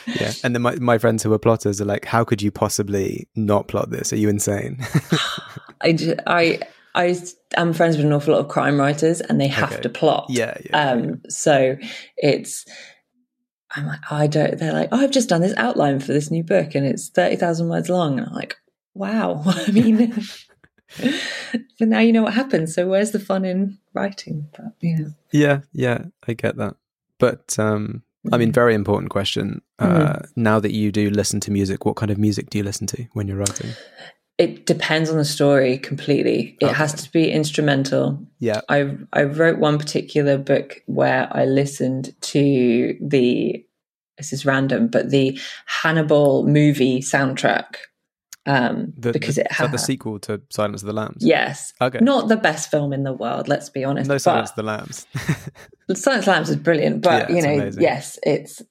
yeah. 0.07 0.33
And 0.45 0.55
then 0.55 0.63
my, 0.63 0.77
my 0.77 0.99
friends 0.99 1.23
who 1.25 1.33
are 1.33 1.39
plotters 1.39 1.81
are 1.81 1.85
like, 1.85 2.05
how 2.05 2.23
could 2.25 2.43
you 2.43 2.53
possibly 2.53 3.29
not 3.35 3.67
plot 3.69 3.91
this? 3.91 4.13
Are 4.13 4.17
you 4.17 4.29
insane? 4.29 4.79
I, 5.81 6.17
I, 6.27 6.61
I 6.95 7.17
am 7.57 7.73
friends 7.73 7.97
with 7.97 8.07
an 8.07 8.13
awful 8.13 8.35
lot 8.35 8.41
of 8.41 8.49
crime 8.49 8.79
writers 8.79 9.21
and 9.21 9.41
they 9.41 9.47
have 9.49 9.73
Okay. 9.73 9.83
to 9.83 9.89
plot. 9.89 10.27
yeah. 10.29 10.57
Yeah. 10.65 10.91
Um, 10.91 11.21
so 11.29 11.77
it's, 12.17 12.65
I'm 13.77 13.87
like, 13.87 14.01
I 14.11 14.27
don't, 14.27 14.59
they're 14.59 14.73
like, 14.73 14.89
oh, 14.93 14.99
I've 15.01 15.11
just 15.13 15.29
done 15.29 15.41
this 15.41 15.55
outline 15.57 16.01
for 16.01 16.13
this 16.13 16.31
new 16.31 16.43
book 16.43 16.75
and 16.75 16.85
it's 16.87 17.09
30,000 17.11 17.69
words 17.69 17.89
long. 17.89 18.19
And 18.19 18.27
I'm 18.29 18.35
like, 18.35 18.57
wow. 18.95 19.43
I 19.47 19.71
mean, 19.71 20.13
but 21.79 21.89
now 21.89 22.01
you 22.01 22.13
know 22.13 22.23
what 22.23 22.35
happens. 22.35 22.75
So 22.75 22.89
where's 22.89 23.13
the 23.13 23.21
fun 23.21 23.45
in 23.45 23.79
writing? 23.95 24.49
But, 24.53 24.73
know. 24.83 25.13
Yeah, 25.33 25.61
yeah, 25.73 26.05
I 26.27 26.33
get 26.33 26.57
that. 26.57 26.75
But 27.19 27.57
um, 27.59 28.03
I 28.33 28.39
mean, 28.39 28.51
very 28.51 28.75
important 28.75 29.11
question. 29.11 29.63
Uh, 29.79 30.21
Now 30.37 30.59
that 30.59 30.73
you 30.73 30.91
do 30.91 31.11
listen 31.11 31.39
to 31.41 31.51
music, 31.51 31.85
what 31.85 31.97
kind 31.97 32.11
of 32.11 32.19
music 32.19 32.51
do 32.51 32.59
you 32.59 32.65
listen 32.65 32.87
to 32.89 33.07
when 33.13 33.29
you're 33.29 33.37
writing? 33.37 33.71
It 34.41 34.65
depends 34.65 35.11
on 35.11 35.19
the 35.19 35.25
story 35.25 35.77
completely. 35.79 36.57
It 36.61 36.73
has 36.73 36.95
to 36.95 37.13
be 37.13 37.31
instrumental. 37.31 38.19
Yeah, 38.39 38.61
I 38.69 38.97
I 39.13 39.25
wrote 39.25 39.59
one 39.59 39.79
particular 39.79 40.39
book 40.39 40.83
where 40.87 41.29
I 41.31 41.45
listened 41.45 42.15
to 42.33 42.97
the 43.01 43.65
this 44.17 44.33
is 44.33 44.47
random, 44.47 44.89
but 44.89 45.11
the 45.11 45.39
Hannibal 45.67 46.47
movie 46.47 47.01
soundtrack 47.01 47.77
um, 48.47 48.93
the, 48.97 49.13
because 49.13 49.37
the, 49.37 49.45
it 49.45 49.53
had 49.53 49.73
the 49.73 49.79
sequel 49.79 50.19
to 50.21 50.41
Silence 50.51 50.83
of 50.83 50.87
the 50.87 50.93
Lambs. 50.95 51.19
yes, 51.21 51.73
Okay. 51.81 51.99
not 52.01 52.29
the 52.29 52.37
best 52.37 52.71
film 52.71 52.93
in 52.93 53.03
the 53.05 53.13
world. 53.13 53.47
Let's 53.49 53.69
be 53.69 53.85
honest. 53.85 54.09
no 54.09 54.19
Silence 54.19 54.51
of 54.51 54.57
the 54.57 54.63
Lambs. 54.63 55.07
Silence 55.95 56.21
of 56.21 56.25
the 56.25 56.31
Lambs 56.31 56.51
is 56.51 56.57
brilliant, 56.57 57.03
but 57.03 57.29
Yeah, 57.29 57.37
you 57.37 57.43
know, 57.43 57.55
amazing. 57.55 57.83
yes, 57.83 58.19
it's 58.23 58.63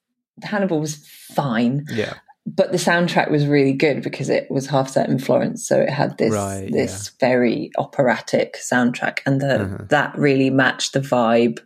Hannibal 0.42 0.80
was 0.80 1.06
fine, 1.08 1.86
yeah, 1.92 2.14
but 2.46 2.72
the 2.72 2.78
soundtrack 2.78 3.30
was 3.30 3.46
really 3.46 3.74
good 3.74 4.02
because 4.02 4.30
it 4.30 4.50
was 4.50 4.68
half 4.68 4.90
set 4.90 5.10
in 5.10 5.20
Florence, 5.20 5.68
so 5.68 5.80
it 5.80 5.90
had 5.90 6.18
this 6.18 6.34
Right, 6.34 6.70
this 6.72 7.10
very 7.20 7.72
operatic 7.78 8.56
soundtrack, 8.58 9.20
and 9.26 9.40
the, 9.42 9.62
Uh-huh. 9.64 9.78
that 9.90 10.18
really 10.18 10.50
matched 10.50 10.94
the 10.94 11.00
vibe 11.02 11.60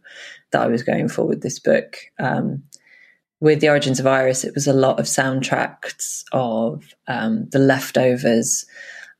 that 0.51 0.61
I 0.61 0.67
was 0.67 0.83
going 0.83 1.07
for 1.09 1.25
with 1.25 1.41
this 1.41 1.59
book. 1.59 1.95
Um, 2.19 2.63
with 3.39 3.59
the 3.59 3.69
origins 3.69 3.99
of 3.99 4.07
Iris, 4.07 4.43
it 4.45 4.53
was 4.55 4.67
a 4.67 4.73
lot 4.73 4.99
of 4.99 5.05
soundtracks 5.05 6.23
of 6.31 6.83
um, 7.07 7.47
the 7.51 7.59
leftovers, 7.59 8.65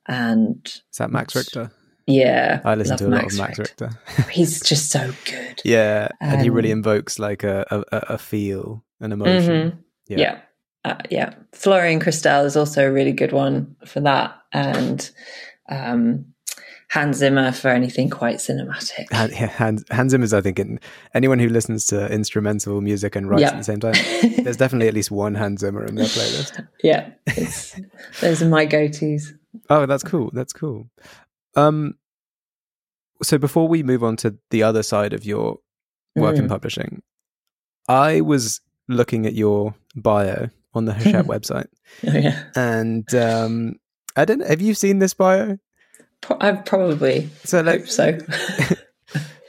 and 0.07 0.65
is 0.65 0.97
that 0.97 1.11
Max 1.11 1.35
Richter? 1.35 1.71
yeah, 2.07 2.59
I 2.65 2.75
listen 2.75 2.97
to 2.97 3.07
a 3.07 3.09
lot 3.09 3.25
of 3.25 3.37
Max 3.37 3.57
Richter. 3.59 3.89
He's 4.29 4.61
just 4.61 4.89
so 4.91 5.11
good. 5.25 5.61
yeah, 5.63 6.09
and 6.19 6.41
he 6.41 6.49
really 6.49 6.71
Um, 6.71 6.79
invokes 6.79 7.19
like 7.19 7.43
a 7.43 7.65
a, 7.71 8.13
a- 8.13 8.17
feel, 8.17 8.83
an 8.99 9.11
emotion. 9.13 9.71
Mhm. 9.71 9.77
Yeah. 10.07 10.39
Uh, 10.85 10.95
yeah, 11.09 11.33
Florian 11.53 11.99
Christl 11.99 12.45
is 12.45 12.57
also 12.57 12.87
a 12.87 12.91
really 12.91 13.13
good 13.13 13.31
one 13.31 13.75
for 13.85 14.01
that, 14.01 14.35
and 14.51 15.09
um, 15.69 16.25
Hans 16.89 17.17
Zimmer 17.17 17.51
for 17.53 17.69
anything 17.69 18.09
quite 18.09 18.35
cinematic. 18.37 19.05
Yeah, 19.11 19.47
Hans, 19.47 19.83
Hans 19.91 20.11
Zimmer's, 20.11 20.33
I 20.33 20.41
think, 20.41 20.59
in 20.59 20.79
anyone 21.13 21.39
who 21.39 21.47
listens 21.47 21.85
to 21.87 22.11
instrumental 22.11 22.81
music 22.81 23.15
and 23.15 23.29
writes 23.29 23.41
Yeah. 23.43 23.51
at 23.51 23.57
the 23.57 23.63
same 23.63 23.79
time, 23.79 23.93
there's 24.43 24.57
definitely 24.57 24.89
at 24.89 24.93
least 24.99 25.09
one 25.09 25.35
Hans 25.35 25.61
Zimmer 25.61 25.85
in 25.85 25.95
their 25.95 26.05
playlist. 26.05 26.67
yeah, 26.83 27.11
it's, 27.27 27.79
those 28.19 28.41
are 28.43 28.49
my 28.49 28.65
go-tos. 28.65 29.31
Oh, 29.69 29.85
that's 29.85 30.03
cool. 30.03 30.31
That's 30.33 30.51
cool. 30.53 30.89
Um, 31.55 31.95
so 33.21 33.37
before 33.37 33.67
we 33.69 33.83
move 33.83 34.03
on 34.03 34.17
to 34.17 34.37
the 34.49 34.63
other 34.63 34.83
side 34.83 35.13
of 35.13 35.23
your 35.23 35.59
work 36.15 36.35
in 36.35 36.45
Mm. 36.45 36.49
publishing, 36.49 37.01
I 37.87 38.19
was 38.21 38.59
looking 38.89 39.25
at 39.25 39.33
your 39.33 39.75
bio 39.95 40.49
on 40.73 40.85
the 40.85 40.93
Hachette 40.93 41.25
website, 41.27 41.67
Oh 42.07 42.11
yeah, 42.13 42.43
and 42.55 43.13
um, 43.15 43.75
I 44.15 44.25
don't. 44.25 44.45
Have 44.45 44.61
you 44.61 44.73
seen 44.73 44.99
this 44.99 45.13
bio? 45.13 45.57
Pro- 46.21 46.37
I 46.39 46.53
probably 46.53 47.29
So, 47.43 47.61
like, 47.61 47.81
hope 47.81 47.89
so. 47.89 48.17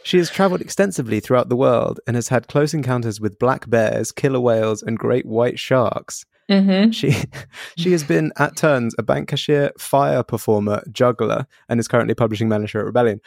She 0.07 0.19
has 0.19 0.29
traveled 0.29 0.61
extensively 0.61 1.19
throughout 1.19 1.49
the 1.49 1.57
world 1.57 1.99
and 2.07 2.15
has 2.15 2.29
had 2.29 2.47
close 2.47 2.75
encounters 2.75 3.23
with 3.23 3.39
black 3.39 3.71
bears, 3.71 4.13
killer 4.13 4.39
whales, 4.39 4.83
and 4.83 4.99
great 4.99 5.25
white 5.25 5.59
sharks. 5.59 6.27
hmm 6.51 6.91
She 6.91 7.15
she 7.79 7.93
has 7.93 8.05
been 8.05 8.31
at 8.37 8.55
turns 8.55 8.95
a 8.99 9.03
bank 9.03 9.29
cashier, 9.29 9.73
fire 9.79 10.23
performer, 10.23 10.83
juggler, 10.93 11.47
and 11.71 11.81
is 11.81 11.89
currently 11.89 12.15
publishing 12.15 12.51
manager 12.51 12.81
at 12.81 12.85
Rebellion. 12.85 13.23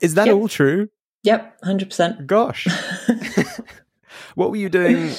Is 0.00 0.14
that 0.14 0.26
Yep. 0.28 0.36
all 0.36 0.48
true? 0.48 0.88
Yep, 1.24 1.58
hundred 1.62 1.88
percent. 1.90 2.26
Gosh, 2.26 2.66
what 4.36 4.50
were 4.50 4.56
you 4.56 4.70
doing 4.70 5.12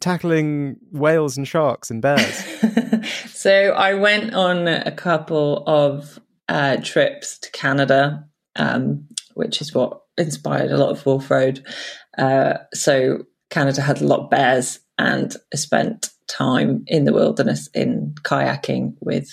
tackling 0.00 0.76
whales 0.92 1.36
and 1.36 1.46
sharks 1.46 1.90
and 1.90 2.00
bears? 2.02 2.44
so 3.30 3.70
I 3.72 3.94
went 3.94 4.34
on 4.34 4.68
a 4.68 4.92
couple 4.92 5.64
of 5.66 6.18
uh, 6.48 6.76
trips 6.82 7.38
to 7.38 7.50
Canada, 7.52 8.24
um, 8.56 9.08
which 9.34 9.60
is 9.60 9.74
what 9.74 10.00
inspired 10.18 10.70
a 10.70 10.76
lot 10.76 10.90
of 10.90 11.04
Wolf 11.06 11.30
Road. 11.30 11.64
Uh, 12.18 12.54
so 12.74 13.24
Canada 13.50 13.80
had 13.82 14.00
a 14.00 14.06
lot 14.06 14.20
of 14.20 14.30
bears, 14.30 14.80
and 14.98 15.34
I 15.52 15.56
spent 15.56 16.10
time 16.28 16.84
in 16.86 17.04
the 17.04 17.12
wilderness 17.12 17.68
in 17.74 18.14
kayaking 18.22 18.94
with 19.00 19.30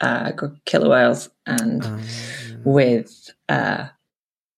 uh, 0.00 0.32
killer 0.64 0.88
whales 0.90 1.28
and 1.46 1.84
Um, 1.84 2.02
with. 2.64 3.30
Uh, 3.48 3.88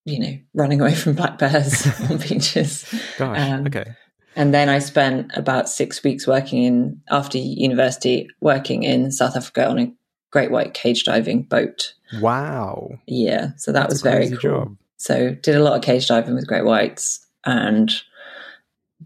you 0.07 0.19
know, 0.19 0.39
running 0.55 0.81
away 0.81 0.95
from 0.95 1.13
black 1.13 1.37
bears 1.37 1.87
on 2.11 2.17
beaches. 2.17 2.87
gosh, 3.19 3.39
Um, 3.39 3.67
okay. 3.67 3.85
And 4.37 4.55
then 4.55 4.69
I 4.69 4.79
spent 4.79 5.31
about 5.35 5.69
six 5.69 6.03
weeks 6.05 6.27
working 6.27 6.63
in, 6.63 7.01
after 7.11 7.37
university, 7.39 8.29
working 8.41 8.85
in 8.85 9.11
South 9.11 9.37
Africa 9.37 9.69
on 9.69 9.79
a 9.79 9.93
great 10.31 10.51
white 10.51 10.73
cage 10.75 11.05
diving 11.05 11.43
boat. 11.43 11.95
Wow, 12.21 12.91
Yeah. 13.07 13.51
So 13.57 13.73
that 13.73 13.83
That's 13.83 13.95
was 13.95 14.03
very 14.03 14.29
cool. 14.31 14.39
job. 14.39 14.77
So 14.99 15.35
did 15.35 15.55
a 15.57 15.63
lot 15.63 15.77
of 15.77 15.83
cage 15.83 16.07
diving 16.09 16.35
with 16.35 16.47
great 16.47 16.65
whites. 16.65 17.25
And 17.45 17.91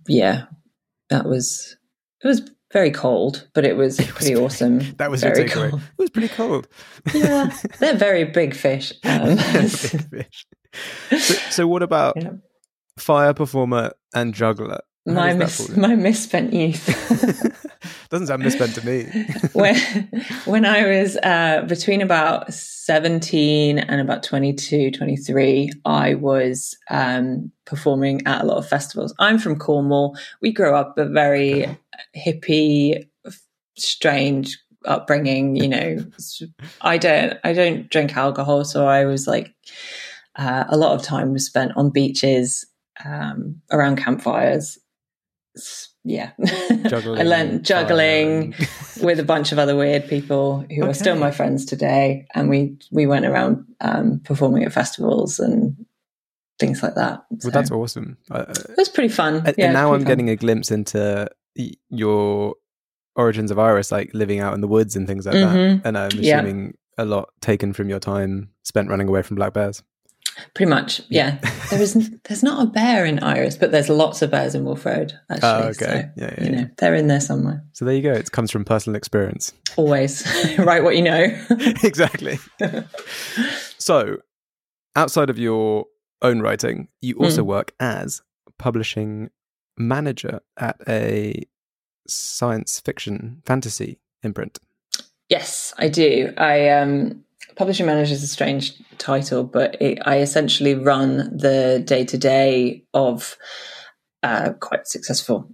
yeah, 0.08 0.44
that 1.10 1.24
was, 1.26 1.76
it 2.22 2.26
was 2.28 2.42
very 2.72 2.90
cold, 2.90 3.46
but 3.54 3.64
it 3.64 3.76
was 3.76 3.96
pretty 4.08 4.36
awesome. 4.36 4.80
That 4.98 5.10
was 5.10 5.22
very 5.22 5.48
cold. 5.48 5.74
It 5.74 5.80
was 5.98 6.10
pretty 6.10 6.28
cold. 6.28 6.68
Yeah. 7.14 7.54
They're 7.78 7.96
very 7.96 8.24
big 8.24 8.54
fish. 8.54 8.92
Um, 9.04 9.36
Big 9.36 9.70
fish. 9.70 10.46
So, 11.10 11.34
so 11.50 11.66
what 11.68 11.82
about 11.82 12.16
Yeah. 12.20 12.30
fire 12.98 13.32
performer 13.34 13.92
and 14.14 14.34
juggler? 14.34 14.80
My, 15.06 15.34
mis- 15.34 15.76
my 15.76 15.94
misspent 15.94 16.52
youth. 16.54 16.86
Doesn't 18.10 18.28
sound 18.28 18.42
misspent 18.42 18.74
to 18.76 18.86
me. 18.86 19.26
when 19.52 19.76
when 20.46 20.64
I 20.64 20.86
was 20.86 21.16
uh, 21.22 21.62
between 21.68 22.00
about 22.00 22.52
17 22.52 23.78
and 23.78 24.00
about 24.00 24.22
22, 24.22 24.92
23, 24.92 25.72
I 25.84 26.14
was 26.14 26.76
um, 26.90 27.50
performing 27.66 28.26
at 28.26 28.42
a 28.42 28.46
lot 28.46 28.56
of 28.56 28.68
festivals. 28.68 29.14
I'm 29.18 29.38
from 29.38 29.58
Cornwall. 29.58 30.16
We 30.40 30.52
grew 30.52 30.74
up 30.74 30.96
a 30.96 31.06
very 31.06 31.76
hippie, 32.16 33.06
strange 33.76 34.58
upbringing. 34.86 35.56
You 35.56 35.68
know, 35.68 35.98
I 36.80 36.98
don't 36.98 37.38
I 37.44 37.52
don't 37.52 37.90
drink 37.90 38.16
alcohol, 38.16 38.64
so 38.64 38.86
I 38.86 39.04
was 39.04 39.26
like 39.26 39.54
uh, 40.36 40.64
a 40.68 40.76
lot 40.76 40.92
of 40.92 41.02
time 41.02 41.32
was 41.32 41.46
spent 41.46 41.72
on 41.76 41.90
beaches 41.90 42.66
um, 43.04 43.60
around 43.70 43.96
campfires. 43.96 44.78
Yeah, 46.04 46.32
Juggling, 46.86 47.20
I 47.20 47.22
learned 47.24 47.64
juggling 47.64 48.54
with 49.02 49.18
a 49.18 49.24
bunch 49.24 49.52
of 49.52 49.58
other 49.58 49.74
weird 49.74 50.06
people 50.08 50.64
who 50.74 50.84
are 50.84 50.92
still 50.94 51.16
my 51.16 51.30
friends 51.30 51.64
today, 51.64 52.26
and 52.34 52.50
we 52.50 52.76
we 52.90 53.06
went 53.06 53.24
around 53.24 53.64
um, 53.80 54.20
performing 54.24 54.64
at 54.64 54.72
festivals 54.72 55.38
and 55.40 55.76
things 56.58 56.82
like 56.82 56.94
that. 56.96 57.24
Well, 57.42 57.50
that's 57.52 57.70
awesome. 57.70 58.16
Uh, 58.30 58.44
it 58.48 58.76
was 58.76 58.88
pretty 58.88 59.08
fun. 59.08 59.42
and, 59.46 59.54
Yeah, 59.56 59.66
and 59.66 59.74
now 59.74 59.94
I'm 59.94 60.00
fun. 60.00 60.06
getting 60.08 60.28
a 60.30 60.36
glimpse 60.36 60.70
into 60.70 61.28
your 61.88 62.54
origins 63.16 63.50
of 63.50 63.58
Iris, 63.58 63.90
like 63.92 64.10
living 64.12 64.40
out 64.40 64.54
in 64.54 64.60
the 64.60 64.68
woods 64.68 64.96
and 64.96 65.06
things 65.06 65.24
like 65.26 65.34
that. 65.34 65.56
Mhm. 65.56 65.82
And 65.84 65.96
I'm 65.96 66.10
Yeah. 66.14 66.38
assuming 66.40 66.76
a 66.98 67.04
lot 67.04 67.30
taken 67.40 67.72
from 67.72 67.88
your 67.88 67.98
time 68.00 68.50
spent 68.62 68.88
running 68.88 69.08
away 69.08 69.22
from 69.22 69.36
black 69.36 69.52
bears. 69.54 69.82
Pretty 70.54 70.68
much. 70.70 71.00
Yeah, 71.08 71.38
there 71.70 71.80
is 71.82 72.10
there's 72.24 72.42
not 72.42 72.62
a 72.62 72.70
bear 72.70 73.04
in 73.04 73.18
Iris, 73.20 73.56
but 73.56 73.70
there's 73.72 73.88
lots 73.88 74.22
of 74.22 74.30
bears 74.30 74.54
in 74.54 74.64
Wolf 74.64 74.84
Road. 74.86 75.12
Actually, 75.30 75.48
Oh, 75.48 75.68
okay. 75.68 75.74
so, 75.74 76.22
Yeah, 76.24 76.34
yeah, 76.38 76.44
you 76.44 76.50
know 76.50 76.66
they're 76.78 76.94
in 76.94 77.08
there 77.08 77.20
somewhere. 77.20 77.62
So 77.72 77.84
there 77.84 77.94
you 77.94 78.02
go. 78.02 78.12
It 78.12 78.30
comes 78.32 78.50
from 78.50 78.64
personal 78.64 78.96
experience. 78.96 79.52
Always 79.76 80.24
write 80.58 80.82
what 80.84 80.96
you 80.96 81.02
know. 81.02 81.24
exactly. 81.82 82.38
so, 83.78 84.16
outside 84.96 85.30
of 85.30 85.38
your 85.38 85.86
own 86.22 86.40
writing, 86.40 86.88
you 87.00 87.16
also 87.16 87.42
Mm. 87.42 87.46
work 87.46 87.72
as 87.80 88.22
publishing 88.58 89.30
manager 89.76 90.40
at 90.56 90.76
a 90.88 91.42
science 92.06 92.80
fiction 92.80 93.42
fantasy 93.44 93.98
imprint. 94.22 94.58
Yes, 95.28 95.74
I 95.78 95.88
do. 95.88 96.32
I 96.36 96.68
um, 96.68 97.24
publishing 97.56 97.86
manager 97.86 98.12
is 98.12 98.22
a 98.22 98.26
strange 98.28 98.72
title, 98.98 99.44
but 99.44 99.80
it, 99.80 99.98
I 100.04 100.18
essentially 100.20 100.74
run 100.74 101.36
the 101.36 101.82
day 101.84 102.04
to 102.04 102.18
day 102.18 102.84
of 102.94 103.36
uh, 104.22 104.52
quite 104.60 104.86
successful 104.86 105.50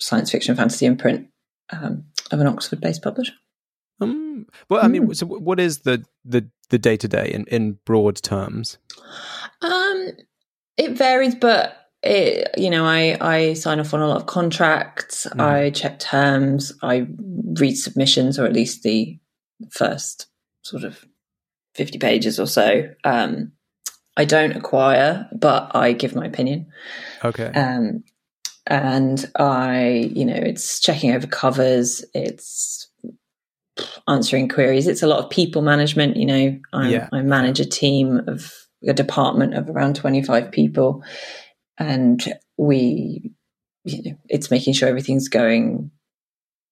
science 0.00 0.30
fiction 0.30 0.56
fantasy 0.56 0.86
imprint 0.86 1.28
um, 1.70 2.04
of 2.30 2.40
an 2.40 2.46
Oxford 2.46 2.80
based 2.80 3.02
publisher. 3.02 3.34
Um, 4.00 4.46
well, 4.68 4.84
I 4.84 4.88
mean, 4.88 5.06
Mm. 5.08 5.16
so 5.16 5.26
what 5.26 5.60
is 5.60 5.80
the 5.80 6.04
the 6.24 6.48
the 6.70 6.78
day 6.78 6.96
to 6.96 7.08
day 7.08 7.30
in 7.32 7.44
in 7.46 7.78
broad 7.84 8.16
terms? 8.16 8.78
Um, 9.60 10.10
it 10.76 10.92
varies, 10.92 11.34
but 11.34 11.76
it, 12.02 12.48
you 12.56 12.70
know, 12.70 12.84
I 12.84 13.16
I 13.20 13.52
sign 13.54 13.78
off 13.78 13.94
on 13.94 14.00
a 14.00 14.08
lot 14.08 14.16
of 14.16 14.26
contracts. 14.26 15.26
Mm. 15.30 15.40
I 15.40 15.70
check 15.70 15.98
terms. 16.00 16.72
I 16.82 17.06
read 17.60 17.76
submissions, 17.76 18.38
or 18.38 18.44
at 18.46 18.52
least 18.52 18.82
the 18.82 19.18
first 19.70 20.26
sort 20.62 20.82
of 20.84 21.04
fifty 21.74 21.98
pages 21.98 22.38
or 22.38 22.46
so. 22.46 22.88
Um, 23.04 23.52
I 24.16 24.24
don't 24.24 24.56
acquire, 24.56 25.28
but 25.32 25.74
I 25.74 25.92
give 25.92 26.14
my 26.14 26.26
opinion. 26.26 26.66
Okay. 27.24 27.46
Um, 27.46 28.04
and 28.66 29.30
I, 29.38 30.10
you 30.14 30.24
know, 30.24 30.36
it's 30.36 30.80
checking 30.80 31.12
over 31.12 31.26
covers. 31.26 32.04
It's 32.14 32.88
answering 34.06 34.48
queries. 34.48 34.86
It's 34.86 35.02
a 35.02 35.06
lot 35.06 35.24
of 35.24 35.30
people 35.30 35.62
management. 35.62 36.16
You 36.16 36.26
know, 36.26 36.60
Yeah. 36.88 37.08
I 37.12 37.22
manage 37.22 37.58
a 37.58 37.64
team 37.64 38.20
of 38.26 38.52
a 38.86 38.92
department 38.92 39.54
of 39.54 39.70
around 39.70 39.96
25 39.96 40.50
people, 40.50 41.02
and 41.78 42.22
we, 42.58 43.32
you 43.84 44.02
know, 44.02 44.18
it's 44.28 44.50
making 44.50 44.74
sure 44.74 44.88
everything's 44.88 45.28
going 45.28 45.90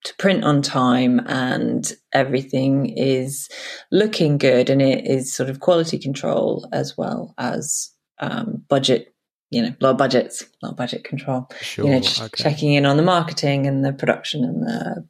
to 0.05 0.15
print 0.17 0.45
on 0.45 0.63
time 0.63 1.21
and 1.27 1.93
everything 2.13 2.87
is 2.97 3.49
looking 3.93 4.39
good 4.39 4.71
and 4.71 4.81
it 4.81 5.07
is 5.07 5.33
sort 5.33 5.51
of 5.51 5.61
quality 5.61 5.99
control 5.99 6.69
as 6.73 6.97
well 6.97 7.35
as 7.39 7.91
um, 8.19 8.65
budget 8.69 9.15
you 9.51 9.61
know 9.63 9.69
a 9.69 9.77
lot 9.85 9.91
of 9.91 9.97
budgets 9.99 10.45
of 10.63 10.77
budget 10.77 11.05
control 11.05 11.49
sure. 11.61 11.85
you 11.85 11.91
know 11.91 12.01
ch- 12.01 12.21
okay. 12.23 12.43
checking 12.43 12.73
in 12.75 12.87
on 12.87 12.97
the 12.97 13.03
marketing 13.03 13.67
and 13.67 13.85
the 13.85 13.93
production 13.93 14.45
and 14.45 14.63
the 14.63 15.09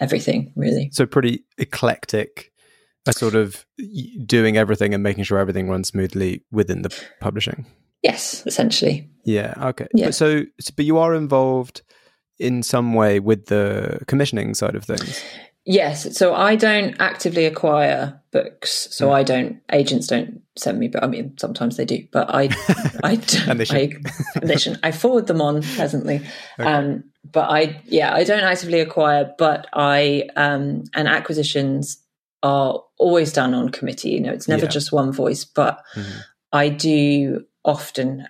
everything 0.00 0.52
really 0.56 0.90
So 0.92 1.06
pretty 1.06 1.44
eclectic. 1.58 2.50
A 3.06 3.12
sort 3.12 3.34
of 3.34 3.66
doing 4.26 4.56
everything 4.56 4.94
and 4.94 5.02
making 5.02 5.24
sure 5.24 5.38
everything 5.38 5.68
runs 5.68 5.88
smoothly 5.88 6.44
within 6.52 6.82
the 6.82 7.02
publishing. 7.20 7.66
yes 8.02 8.44
essentially 8.46 9.08
Yeah. 9.24 9.54
Okay. 9.70 9.88
Yeah. 9.92 10.06
But 10.06 10.14
so, 10.14 10.44
but 10.76 10.84
you 10.84 10.98
are 10.98 11.12
involved 11.14 11.82
in 12.42 12.62
some 12.62 12.92
way 12.94 13.20
with 13.20 13.46
the 13.46 14.00
commissioning 14.06 14.54
side 14.54 14.74
of 14.74 14.84
things. 14.84 15.22
yes 15.64 16.16
so 16.18 16.34
i 16.34 16.56
don't 16.56 16.94
actively 17.00 17.46
acquire 17.46 18.20
books 18.32 18.88
so 18.90 19.06
Hmm. 19.08 19.14
i 19.14 19.22
don't 19.22 19.56
agents 19.70 20.06
don't 20.08 20.40
send 20.56 20.78
me 20.80 20.88
but 20.88 21.04
i 21.04 21.06
mean 21.06 21.34
sometimes 21.38 21.76
they 21.76 21.84
do 21.84 21.98
but 22.12 22.26
i 22.34 22.48
i 23.04 23.14
they 23.54 23.64
should. 23.64 23.76
I, 23.76 24.40
they 24.42 24.56
shouldn't. 24.58 24.84
I 24.84 24.90
forward 24.90 25.26
them 25.28 25.40
on 25.40 25.62
pleasantly 25.62 26.18
Okay. 26.58 26.68
um 26.72 27.04
but 27.32 27.48
I 27.48 27.80
yeah 27.86 28.12
I 28.12 28.24
don't 28.24 28.42
actively 28.42 28.80
acquire, 28.80 29.24
but 29.38 29.68
I 29.72 30.24
um 30.34 30.82
and 30.98 31.06
acquisitions 31.06 32.02
are 32.42 32.82
always 32.98 33.32
done 33.32 33.54
on 33.54 33.68
committee. 33.68 34.10
You 34.10 34.20
know, 34.22 34.32
it's 34.32 34.48
never 34.48 34.64
Yeah. 34.66 34.70
just 34.78 34.90
one 34.92 35.12
voice, 35.12 35.44
but 35.44 35.78
Mhm. 35.94 36.24
I 36.52 36.68
do 36.68 37.44
often 37.64 38.26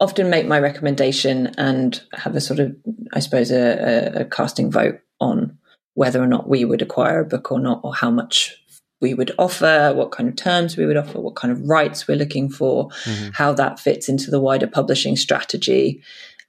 often 0.00 0.28
make 0.30 0.46
my 0.46 0.58
recommendation 0.58 1.48
and 1.58 2.02
have 2.12 2.36
a 2.36 2.40
sort 2.40 2.60
of 2.60 2.74
I 3.12 3.20
suppose 3.20 3.50
a, 3.50 4.12
a, 4.22 4.24
casting 4.24 4.70
vote 4.70 5.00
on 5.20 5.56
whether 5.94 6.22
or 6.22 6.26
not 6.26 6.48
we 6.48 6.64
would 6.64 6.82
acquire 6.82 7.20
a 7.20 7.24
book 7.24 7.50
or 7.50 7.58
not, 7.58 7.80
or 7.82 7.94
how 7.94 8.10
much 8.10 8.54
we 9.00 9.14
would 9.14 9.32
offer, 9.38 9.92
what 9.94 10.10
kind 10.10 10.28
of 10.28 10.36
terms 10.36 10.76
we 10.76 10.84
would 10.86 10.96
offer, 10.96 11.20
what 11.20 11.36
kind 11.36 11.50
of 11.52 11.66
rights 11.68 12.06
we're 12.06 12.16
looking 12.16 12.50
for, 12.50 12.88
Mhm. 13.04 13.34
how 13.34 13.52
that 13.54 13.78
fits 13.80 14.08
into 14.08 14.30
the 14.30 14.40
wider 14.40 14.66
publishing 14.66 15.16
strategy, 15.16 16.02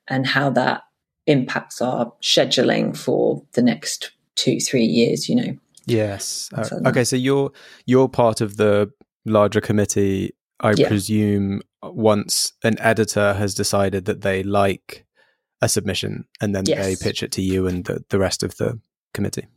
and 0.08 0.26
how 0.28 0.50
that 0.50 0.84
impacts 1.28 1.82
our 1.82 2.12
scheduling 2.22 2.96
for 2.96 3.44
the 3.54 3.62
next 3.62 4.12
two, 4.36 4.60
three 4.60 4.86
years, 4.86 5.28
you 5.30 5.36
know. 5.36 5.58
Yes. 5.86 6.50
Uh, 6.54 6.64
So 6.64 6.82
okay, 6.86 7.04
so 7.06 7.16
you're 7.16 7.52
you're 7.86 8.10
part 8.10 8.42
of 8.42 8.58
the 8.58 8.92
larger 9.26 9.62
committee. 9.62 10.34
I 10.60 10.74
Yeah. 10.76 10.88
presume 10.90 11.62
once 11.96 12.54
an 12.64 12.80
editor 12.80 13.34
has 13.34 13.54
decided 13.54 14.06
that 14.06 14.22
they 14.22 14.44
like 14.44 15.06
a 15.62 15.70
submission, 15.70 16.26
and 16.40 16.56
then 16.56 16.66
they 16.66 16.96
pitch 16.96 17.24
it 17.24 17.32
to 17.34 17.42
you 17.42 17.68
and 17.68 17.86
the, 17.86 18.04
the 18.10 18.20
rest 18.20 18.44
of 18.44 18.56
the 18.58 18.80
committee. 19.14 19.48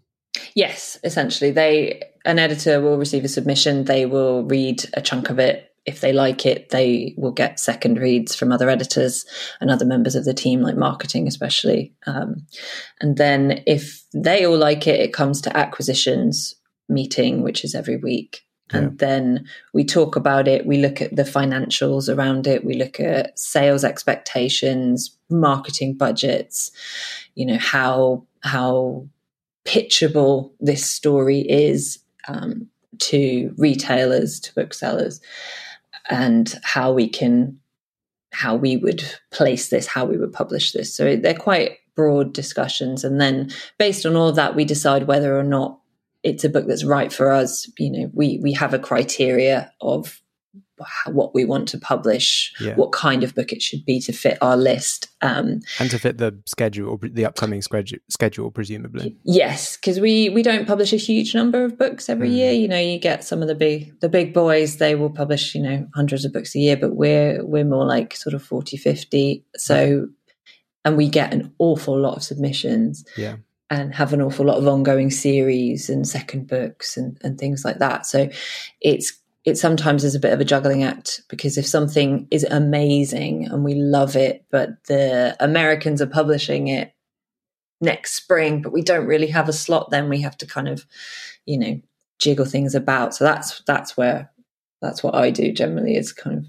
Yes, 0.54 0.98
essentially, 1.04 1.50
they 1.50 2.02
an 2.24 2.38
editor 2.38 2.80
will 2.80 2.98
receive 2.98 3.24
a 3.24 3.28
submission. 3.28 3.84
They 3.84 4.06
will 4.06 4.44
read 4.44 4.84
a 4.94 5.00
chunk 5.00 5.30
of 5.30 5.38
it. 5.38 5.66
If 5.86 6.00
they 6.00 6.12
like 6.12 6.44
it, 6.44 6.68
they 6.70 7.14
will 7.16 7.32
get 7.32 7.58
second 7.58 7.98
reads 7.98 8.34
from 8.34 8.52
other 8.52 8.68
editors 8.68 9.24
and 9.60 9.70
other 9.70 9.86
members 9.86 10.14
of 10.14 10.24
the 10.24 10.34
team, 10.34 10.60
like 10.60 10.76
marketing, 10.76 11.26
especially. 11.26 11.94
Um, 12.06 12.46
and 13.00 13.16
then, 13.16 13.62
if 13.66 14.04
they 14.12 14.44
all 14.44 14.58
like 14.58 14.86
it, 14.86 15.00
it 15.00 15.14
comes 15.14 15.40
to 15.42 15.56
acquisitions 15.56 16.54
meeting, 16.88 17.42
which 17.42 17.64
is 17.64 17.74
every 17.74 17.96
week. 17.96 18.42
And 18.72 18.98
then 18.98 19.46
we 19.72 19.84
talk 19.84 20.16
about 20.16 20.46
it. 20.46 20.66
We 20.66 20.78
look 20.78 21.00
at 21.00 21.14
the 21.14 21.22
financials 21.22 22.14
around 22.14 22.46
it. 22.46 22.64
We 22.64 22.74
look 22.74 23.00
at 23.00 23.38
sales 23.38 23.84
expectations, 23.84 25.16
marketing 25.28 25.96
budgets. 25.96 26.70
You 27.34 27.46
know 27.46 27.58
how 27.58 28.26
how 28.42 29.06
pitchable 29.64 30.52
this 30.60 30.88
story 30.88 31.40
is 31.40 31.98
um, 32.28 32.68
to 32.98 33.54
retailers, 33.56 34.40
to 34.40 34.54
booksellers, 34.54 35.20
and 36.08 36.58
how 36.62 36.92
we 36.92 37.08
can, 37.08 37.58
how 38.32 38.54
we 38.54 38.76
would 38.76 39.02
place 39.30 39.68
this, 39.68 39.86
how 39.86 40.04
we 40.04 40.16
would 40.16 40.32
publish 40.32 40.72
this. 40.72 40.94
So 40.94 41.16
they're 41.16 41.34
quite 41.34 41.78
broad 41.96 42.32
discussions, 42.32 43.04
and 43.04 43.20
then 43.20 43.50
based 43.78 44.06
on 44.06 44.16
all 44.16 44.28
of 44.28 44.36
that, 44.36 44.54
we 44.54 44.64
decide 44.64 45.06
whether 45.06 45.38
or 45.38 45.44
not 45.44 45.79
it's 46.22 46.44
a 46.44 46.48
book 46.48 46.66
that's 46.68 46.84
right 46.84 47.12
for 47.12 47.30
us. 47.30 47.70
You 47.78 47.90
know, 47.90 48.10
we 48.12 48.38
we 48.42 48.52
have 48.54 48.74
a 48.74 48.78
criteria 48.78 49.72
of 49.80 50.20
what 51.06 51.34
we 51.34 51.44
want 51.44 51.68
to 51.68 51.78
publish, 51.78 52.54
Yeah. 52.58 52.74
what 52.74 52.90
kind 52.92 53.22
of 53.22 53.34
book 53.34 53.52
it 53.52 53.60
should 53.60 53.84
be 53.84 54.00
to 54.00 54.12
fit 54.14 54.38
our 54.40 54.56
list. 54.56 55.08
Um, 55.20 55.60
And 55.78 55.90
to 55.90 55.98
fit 55.98 56.16
the 56.16 56.38
schedule, 56.46 56.98
the 57.02 57.26
upcoming 57.26 57.60
schedule, 57.60 58.50
presumably. 58.50 59.14
Yes, 59.24 59.76
because 59.76 60.00
we 60.00 60.30
we 60.30 60.42
don't 60.42 60.66
publish 60.66 60.94
a 60.94 60.96
huge 60.96 61.34
number 61.34 61.64
of 61.66 61.76
books 61.76 62.08
every 62.08 62.30
Mm. 62.30 62.34
year. 62.34 62.52
You 62.52 62.68
know, 62.68 62.78
you 62.78 62.98
get 62.98 63.24
some 63.24 63.42
of 63.42 63.48
the 63.48 63.54
big 63.54 64.00
the 64.00 64.08
big 64.08 64.32
boys, 64.32 64.76
they 64.78 64.94
will 64.94 65.10
publish, 65.10 65.54
you 65.54 65.62
know, 65.62 65.86
hundreds 65.94 66.24
of 66.24 66.32
books 66.32 66.54
a 66.54 66.58
year, 66.58 66.76
but 66.78 66.96
we're 66.96 67.44
we're 67.44 67.64
more 67.64 67.84
like 67.84 68.16
sort 68.16 68.32
of 68.34 68.42
40, 68.42 68.78
50. 68.78 69.44
So 69.56 70.08
and 70.84 70.96
we 70.96 71.10
get 71.10 71.34
an 71.34 71.52
awful 71.58 71.98
lot 72.00 72.16
of 72.16 72.22
submissions 72.22 73.04
Yeah. 73.18 73.36
And 73.70 73.94
have 73.94 74.12
an 74.12 74.20
awful 74.20 74.44
lot 74.44 74.58
of 74.58 74.66
ongoing 74.66 75.10
series 75.10 75.88
and 75.88 76.06
second 76.06 76.48
books 76.48 76.96
and, 76.96 77.16
and 77.22 77.38
things 77.38 77.64
like 77.64 77.78
that. 77.78 78.04
So 78.04 78.28
it's 78.80 79.12
it 79.44 79.56
sometimes 79.56 80.04
is 80.04 80.14
a 80.14 80.20
bit 80.20 80.34
of 80.34 80.40
a 80.40 80.44
juggling 80.44 80.82
act 80.82 81.22
because 81.30 81.56
if 81.56 81.66
something 81.66 82.28
is 82.30 82.44
amazing 82.44 83.46
and 83.46 83.64
we 83.64 83.74
love 83.74 84.14
it, 84.14 84.44
but 84.50 84.84
the 84.84 85.34
Americans 85.40 86.02
are 86.02 86.06
publishing 86.06 86.68
it 86.68 86.92
next 87.80 88.12
spring, 88.12 88.60
but 88.60 88.72
we 88.72 88.82
don't 88.82 89.06
really 89.06 89.28
have 89.28 89.48
a 89.48 89.52
slot, 89.52 89.90
then 89.90 90.10
we 90.10 90.20
have 90.20 90.36
to 90.36 90.46
kind 90.46 90.68
of, 90.68 90.84
you 91.46 91.58
know, 91.58 91.80
jiggle 92.18 92.44
things 92.44 92.74
about. 92.74 93.14
So 93.14 93.24
that's 93.24 93.62
that's 93.66 93.96
where 93.96 94.30
that's 94.82 95.02
what 95.02 95.14
I 95.14 95.30
do 95.30 95.52
generally 95.52 95.96
is 95.96 96.12
kind 96.12 96.38
of 96.38 96.46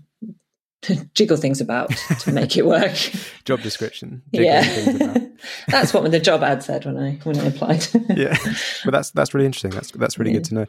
jiggle 1.13 1.38
things 1.38 1.62
about 1.62 1.89
to 2.20 2.32
make 2.32 2.58
it 2.58 2.65
work. 2.65 2.94
Job 3.46 3.62
description. 3.62 4.22
yeah. 4.32 4.65
about. 4.65 5.22
that's 5.67 5.94
what 5.94 6.10
the 6.12 6.20
job 6.20 6.44
ad 6.44 6.63
said 6.63 6.86
when 6.86 6.98
I 6.98 7.13
when 7.24 7.38
I 7.39 7.46
applied. 7.46 7.86
yeah 8.15 8.38
but 8.86 8.91
that's 8.91 9.12
that's 9.12 9.34
really 9.34 9.46
interesting 9.46 9.72
that's 9.72 9.91
that's 9.91 10.20
really 10.20 10.34
good 10.34 10.44
to 10.46 10.54
know 10.54 10.65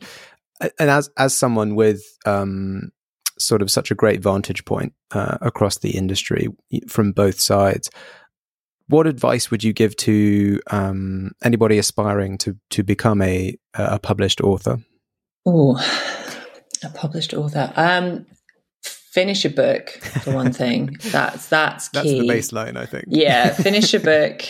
and 0.79 0.91
as 0.91 1.11
as 1.19 1.35
someone 1.35 1.75
with 1.75 2.03
um 2.25 2.91
sort 3.39 3.61
of 3.61 3.71
such 3.71 3.91
a 3.91 3.95
great 3.95 4.23
vantage 4.23 4.65
point 4.65 4.95
uh, 5.11 5.37
across 5.41 5.79
the 5.79 5.97
industry 5.97 6.49
from 6.89 7.13
both 7.13 7.39
sides 7.39 7.91
what 8.89 9.07
advice 9.07 9.51
would 9.51 9.63
you 9.63 9.75
give 9.75 9.95
to 9.97 10.59
um 10.71 11.33
anybody 11.45 11.77
aspiring 11.77 12.39
to 12.39 12.57
to 12.71 12.83
become 12.83 13.21
a 13.21 13.55
a 13.75 13.99
published 13.99 14.41
author 14.41 14.79
Oh, 15.45 15.77
a 16.85 16.89
published 16.91 17.35
author. 17.35 17.73
Um, 17.77 18.27
finish 19.13 19.45
a 19.45 19.51
book 19.51 19.91
for 20.25 20.33
one 20.35 20.53
thing. 20.63 20.97
That's 21.11 21.47
that's 21.49 21.89
key. 21.89 21.99
that's 21.99 22.09
the 22.11 22.29
baseline 22.29 22.77
i 22.77 22.87
think 22.87 23.05
Yeah, 23.09 23.53
finish 23.53 23.93
a 23.95 24.01
book. 24.13 24.43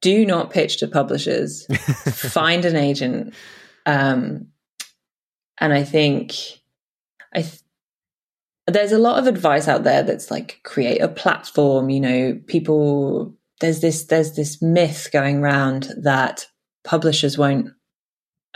Do 0.00 0.24
not 0.24 0.50
pitch 0.52 0.76
to 0.78 0.86
publishers. 0.88 1.66
Find 2.32 2.64
an 2.64 2.76
agent. 2.76 3.34
Um, 3.84 4.46
and 5.58 5.72
I 5.72 5.82
think 5.82 6.34
I 7.34 7.42
th- 7.42 7.60
there's 8.68 8.92
a 8.92 8.98
lot 8.98 9.18
of 9.18 9.26
advice 9.26 9.66
out 9.66 9.82
there 9.82 10.04
that's 10.04 10.30
like 10.30 10.60
create 10.62 11.00
a 11.00 11.08
platform. 11.08 11.90
You 11.90 12.00
know, 12.00 12.40
people 12.46 13.34
there's 13.60 13.80
this 13.80 14.04
there's 14.04 14.36
this 14.36 14.62
myth 14.62 15.08
going 15.12 15.38
around 15.38 15.88
that 16.00 16.46
publishers 16.84 17.36
won't 17.36 17.70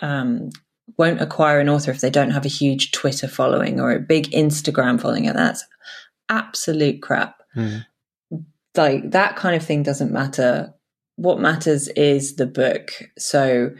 um, 0.00 0.50
won't 0.98 1.20
acquire 1.20 1.60
an 1.60 1.68
author 1.68 1.90
if 1.90 2.00
they 2.00 2.10
don't 2.10 2.30
have 2.32 2.44
a 2.44 2.48
huge 2.48 2.90
Twitter 2.92 3.28
following 3.28 3.80
or 3.80 3.92
a 3.92 4.00
big 4.00 4.30
Instagram 4.30 5.00
following, 5.00 5.26
and 5.26 5.38
that's 5.38 5.64
absolute 6.28 7.02
crap 7.02 7.42
Mm. 7.56 7.84
like 8.76 9.10
that 9.10 9.36
kind 9.36 9.54
of 9.54 9.62
thing 9.62 9.82
doesn't 9.82 10.10
matter. 10.10 10.72
What 11.16 11.38
matters 11.40 11.88
is 11.88 12.36
the 12.36 12.46
book. 12.46 12.90
So 13.18 13.72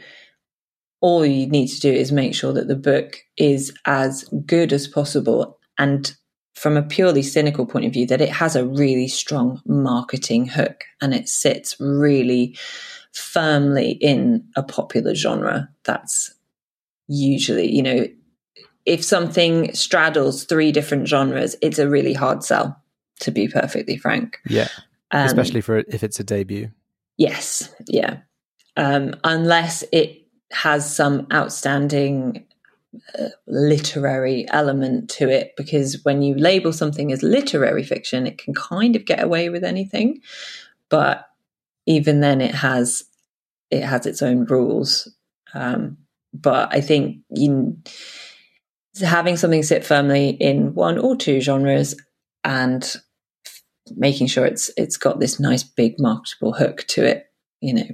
all 1.01 1.25
you 1.25 1.47
need 1.47 1.67
to 1.69 1.79
do 1.79 1.91
is 1.91 2.11
make 2.11 2.35
sure 2.35 2.53
that 2.53 2.67
the 2.67 2.75
book 2.75 3.17
is 3.35 3.73
as 3.85 4.23
good 4.45 4.71
as 4.71 4.87
possible 4.87 5.59
and 5.79 6.15
from 6.53 6.77
a 6.77 6.83
purely 6.83 7.23
cynical 7.23 7.65
point 7.65 7.85
of 7.85 7.93
view 7.93 8.05
that 8.05 8.21
it 8.21 8.29
has 8.29 8.55
a 8.55 8.65
really 8.65 9.07
strong 9.07 9.59
marketing 9.65 10.45
hook 10.45 10.83
and 11.01 11.13
it 11.13 11.27
sits 11.27 11.75
really 11.79 12.55
firmly 13.11 13.93
in 13.93 14.47
a 14.55 14.61
popular 14.61 15.15
genre 15.15 15.67
that's 15.83 16.35
usually 17.07 17.69
you 17.69 17.83
know 17.83 18.07
if 18.85 19.03
something 19.03 19.73
straddles 19.73 20.43
three 20.45 20.71
different 20.71 21.07
genres 21.07 21.55
it's 21.61 21.79
a 21.79 21.89
really 21.89 22.13
hard 22.13 22.43
sell 22.43 22.81
to 23.19 23.31
be 23.31 23.47
perfectly 23.47 23.97
frank 23.97 24.39
yeah 24.47 24.67
um, 25.11 25.25
especially 25.25 25.61
for 25.61 25.83
if 25.87 26.03
it's 26.03 26.19
a 26.19 26.23
debut 26.23 26.69
Yes, 27.17 27.73
yeah. 27.87 28.17
Um, 28.75 29.15
unless 29.23 29.83
it 29.91 30.27
has 30.51 30.93
some 30.93 31.27
outstanding 31.31 32.45
uh, 33.17 33.29
literary 33.47 34.47
element 34.49 35.09
to 35.11 35.29
it, 35.29 35.53
because 35.57 36.03
when 36.03 36.21
you 36.21 36.35
label 36.35 36.73
something 36.73 37.11
as 37.11 37.21
literary 37.21 37.83
fiction, 37.83 38.25
it 38.25 38.37
can 38.37 38.53
kind 38.53 38.95
of 38.95 39.05
get 39.05 39.21
away 39.21 39.49
with 39.49 39.63
anything. 39.63 40.21
But 40.89 41.27
even 41.85 42.19
then, 42.19 42.41
it 42.41 42.55
has 42.55 43.03
it 43.69 43.83
has 43.83 44.05
its 44.05 44.21
own 44.21 44.45
rules. 44.45 45.07
Um, 45.53 45.97
but 46.33 46.73
I 46.73 46.81
think 46.81 47.19
you 47.29 47.77
having 49.01 49.37
something 49.37 49.63
sit 49.63 49.85
firmly 49.85 50.29
in 50.29 50.73
one 50.73 50.97
or 50.97 51.15
two 51.15 51.39
genres 51.41 51.95
and 52.43 52.95
making 53.95 54.27
sure 54.27 54.45
it's 54.45 54.69
it's 54.77 54.97
got 54.97 55.19
this 55.19 55.39
nice 55.39 55.63
big 55.63 55.99
marketable 55.99 56.53
hook 56.53 56.85
to 56.87 57.03
it 57.03 57.31
you 57.59 57.73
know 57.73 57.87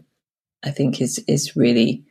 i 0.64 0.70
think 0.70 1.02
is 1.02 1.20
is 1.28 1.56
really 1.56 2.04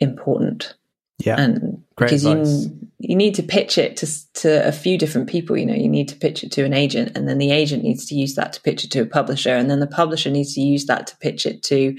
important 0.00 0.74
yeah 1.18 1.36
and 1.38 1.82
Great 1.96 2.08
because 2.08 2.26
advice. 2.26 2.64
you 2.64 2.88
you 2.98 3.16
need 3.16 3.34
to 3.34 3.42
pitch 3.42 3.78
it 3.78 3.96
to 3.98 4.32
to 4.34 4.66
a 4.66 4.72
few 4.72 4.98
different 4.98 5.28
people 5.28 5.56
you 5.56 5.66
know 5.66 5.74
you 5.74 5.88
need 5.88 6.08
to 6.08 6.16
pitch 6.16 6.42
it 6.42 6.50
to 6.52 6.64
an 6.64 6.72
agent 6.72 7.12
and 7.16 7.28
then 7.28 7.38
the 7.38 7.50
agent 7.50 7.84
needs 7.84 8.06
to 8.06 8.14
use 8.14 8.34
that 8.34 8.52
to 8.52 8.60
pitch 8.60 8.84
it 8.84 8.90
to 8.90 9.00
a 9.00 9.06
publisher 9.06 9.54
and 9.54 9.70
then 9.70 9.80
the 9.80 9.86
publisher 9.86 10.30
needs 10.30 10.54
to 10.54 10.60
use 10.60 10.86
that 10.86 11.06
to 11.06 11.16
pitch 11.18 11.46
it 11.46 11.62
to 11.62 11.96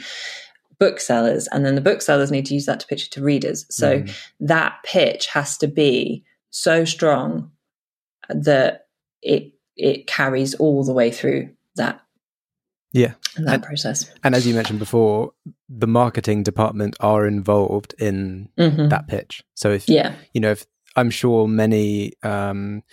booksellers 0.83 1.47
and 1.51 1.65
then 1.65 1.75
the 1.75 1.81
booksellers 1.89 2.31
need 2.31 2.45
to 2.45 2.53
use 2.53 2.65
that 2.65 2.79
to 2.79 2.87
pitch 2.87 3.05
it 3.07 3.11
to 3.11 3.21
readers 3.21 3.65
so 3.69 3.89
Mhm. 4.01 4.13
that 4.39 4.71
pitch 4.83 5.27
has 5.27 5.57
to 5.57 5.67
be 5.67 6.23
so 6.49 6.83
strong 6.85 7.51
that 8.29 8.87
it 9.21 9.43
it 9.75 10.05
carries 10.07 10.53
all 10.55 10.83
the 10.83 10.93
way 10.93 11.09
through 11.11 11.49
that 11.75 11.99
Yeah. 12.91 13.13
that 13.37 13.53
And- 13.55 13.63
process. 13.63 14.11
And 14.23 14.35
as 14.35 14.45
you 14.45 14.53
mentioned 14.53 14.77
before, 14.79 15.31
the 15.67 15.87
marketing 15.87 16.43
department 16.43 16.95
are 16.99 17.25
involved 17.25 17.95
in 17.97 18.49
Mhm. 18.57 18.89
that 18.91 19.07
pitch. 19.07 19.43
So 19.55 19.71
if 19.71 19.89
Yeah, 19.89 20.13
you 20.33 20.41
know, 20.41 20.51
if 20.51 20.67
I'm 20.95 21.09
sure 21.09 21.47
many 21.47 22.13
um, 22.21 22.83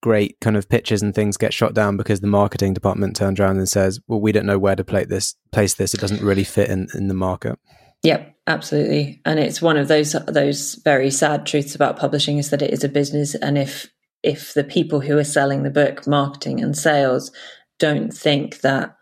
great 0.00 0.36
kind 0.40 0.56
of 0.56 0.68
pitches 0.68 1.02
and 1.02 1.14
things 1.14 1.36
get 1.36 1.52
shot 1.52 1.74
down 1.74 1.96
because 1.96 2.20
the 2.20 2.26
marketing 2.26 2.74
department 2.74 3.16
turns 3.16 3.40
around 3.40 3.58
and 3.58 3.68
says, 3.68 4.00
"Well, 4.06 4.20
we 4.20 4.32
don't 4.32 4.46
know 4.46 4.58
where 4.58 4.76
to 4.76 4.84
this. 5.08 5.34
Place 5.52 5.74
this. 5.74 5.94
It 5.94 6.00
doesn't 6.00 6.22
really 6.22 6.44
fit 6.44 6.70
in 6.70 6.88
in 6.94 7.08
the 7.08 7.14
market." 7.14 7.58
Yep, 8.02 8.34
absolutely. 8.46 9.20
And 9.24 9.38
it's 9.38 9.60
one 9.60 9.76
of 9.76 9.88
those 9.88 10.12
those 10.26 10.74
very 10.84 11.10
sad 11.10 11.46
truths 11.46 11.74
about 11.74 11.98
publishing 11.98 12.38
is 12.38 12.50
that 12.50 12.62
it 12.62 12.72
is 12.72 12.84
a 12.84 12.88
business 12.88 13.34
and 13.34 13.58
if 13.58 13.88
if 14.22 14.54
the 14.54 14.64
people 14.64 15.00
who 15.00 15.16
are 15.16 15.24
selling 15.24 15.62
the 15.62 15.70
book, 15.70 16.06
marketing 16.06 16.60
and 16.60 16.76
sales 16.76 17.30
don't 17.78 18.12
think 18.12 18.60
that 18.60 18.96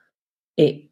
it 0.56 0.82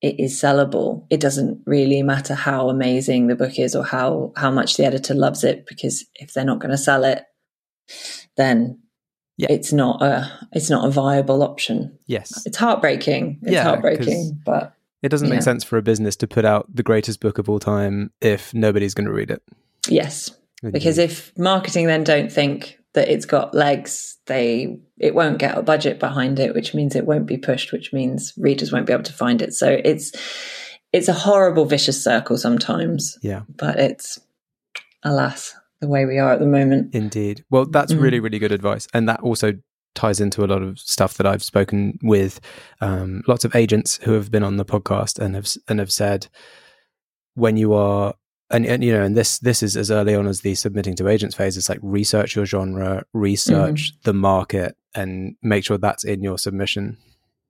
it 0.00 0.20
is 0.20 0.34
sellable, 0.40 1.06
it 1.08 1.20
doesn't 1.20 1.62
really 1.64 2.02
matter 2.02 2.34
how 2.34 2.68
amazing 2.68 3.26
the 3.26 3.36
book 3.36 3.58
is 3.58 3.74
or 3.74 3.84
how 3.84 4.32
how 4.36 4.50
much 4.50 4.76
the 4.76 4.84
editor 4.84 5.14
loves 5.14 5.44
it 5.44 5.66
because 5.66 6.06
if 6.14 6.32
they're 6.32 6.44
not 6.44 6.60
going 6.60 6.70
to 6.70 6.78
sell 6.78 7.04
it 7.04 7.24
then 8.36 8.78
Yeah. 9.36 9.48
it's 9.50 9.72
not 9.72 10.02
a 10.02 10.30
it's 10.52 10.70
not 10.70 10.86
a 10.86 10.90
viable 10.90 11.42
option. 11.42 11.98
Yes, 12.06 12.44
It's 12.46 12.56
heartbreaking. 12.56 13.40
It's 13.42 13.52
Yeah, 13.52 13.64
heartbreaking, 13.64 14.40
but 14.44 14.74
it 15.02 15.08
doesn't 15.10 15.28
make 15.28 15.42
sense 15.42 15.64
for 15.64 15.76
a 15.76 15.82
business 15.82 16.16
to 16.16 16.26
put 16.26 16.44
out 16.44 16.66
the 16.74 16.82
greatest 16.82 17.20
book 17.20 17.38
of 17.38 17.48
all 17.48 17.58
time 17.58 18.10
if 18.20 18.54
nobody's 18.54 18.94
going 18.94 19.06
to 19.06 19.12
read 19.12 19.30
it. 19.30 19.42
yes, 19.88 20.30
because 20.62 20.98
if 20.98 21.36
marketing 21.36 21.86
then 21.86 22.04
don't 22.04 22.32
think 22.32 22.78
that 22.94 23.08
it's 23.08 23.26
got 23.26 23.54
legs 23.54 24.16
they 24.26 24.78
it 24.98 25.14
won't 25.14 25.38
get 25.38 25.58
a 25.58 25.62
budget 25.62 25.98
behind 25.98 26.38
it 26.38 26.54
which 26.54 26.72
means 26.74 26.94
it 26.94 27.04
won't 27.06 27.26
be 27.26 27.36
pushed 27.36 27.72
which 27.72 27.92
means 27.92 28.32
readers 28.38 28.72
won't 28.72 28.86
be 28.86 28.92
able 28.92 29.02
to 29.02 29.12
find 29.12 29.42
it 29.42 29.52
so 29.52 29.68
it's 29.84 30.12
it's 30.92 31.08
a 31.08 31.12
horrible 31.12 31.64
vicious 31.66 32.02
circle 32.02 32.38
sometimes 32.38 33.18
yeah, 33.20 33.42
but 33.48 33.78
it's 33.80 34.20
alas 35.02 35.54
the 35.84 35.88
way 35.90 36.04
we 36.06 36.18
are 36.18 36.32
at 36.32 36.40
the 36.40 36.46
moment 36.46 36.94
Indeed. 36.94 37.44
Well, 37.50 37.66
that's 37.66 37.92
Mm. 37.92 38.00
really, 38.02 38.20
really 38.20 38.38
good 38.38 38.52
advice. 38.52 38.86
And 38.94 39.08
that 39.08 39.20
also 39.20 39.52
ties 39.94 40.18
into 40.20 40.42
a 40.44 40.48
lot 40.52 40.60
of 40.62 40.78
stuff 40.78 41.14
that 41.18 41.26
I've 41.26 41.42
spoken 41.42 41.98
with 42.02 42.40
um, 42.80 43.22
lots 43.28 43.44
of 43.44 43.54
agents 43.54 43.98
who 44.02 44.12
have 44.14 44.30
been 44.30 44.42
on 44.42 44.56
the 44.56 44.64
podcast 44.64 45.18
and 45.20 45.34
have 45.36 45.46
and 45.68 45.78
have 45.78 45.92
said 45.92 46.26
when 47.34 47.56
you 47.56 47.72
are 47.74 48.14
and, 48.50 48.66
and 48.66 48.82
you 48.84 48.92
know 48.92 49.02
and 49.02 49.16
this 49.16 49.38
this 49.38 49.62
is 49.62 49.76
as 49.76 49.90
early 49.90 50.14
on 50.14 50.26
as 50.26 50.40
the 50.42 50.54
submitting 50.54 50.94
to 50.96 51.08
agents 51.08 51.34
phase 51.36 51.56
it's 51.56 51.68
like 51.68 51.78
research 51.82 52.36
your 52.36 52.44
genre 52.46 53.04
research 53.12 53.92
Mm-hmm. 53.92 54.00
the 54.04 54.14
market 54.14 54.76
and 54.94 55.36
make 55.42 55.64
sure 55.64 55.78
that's 55.78 56.04
in 56.04 56.22
your 56.22 56.38
submission 56.38 56.98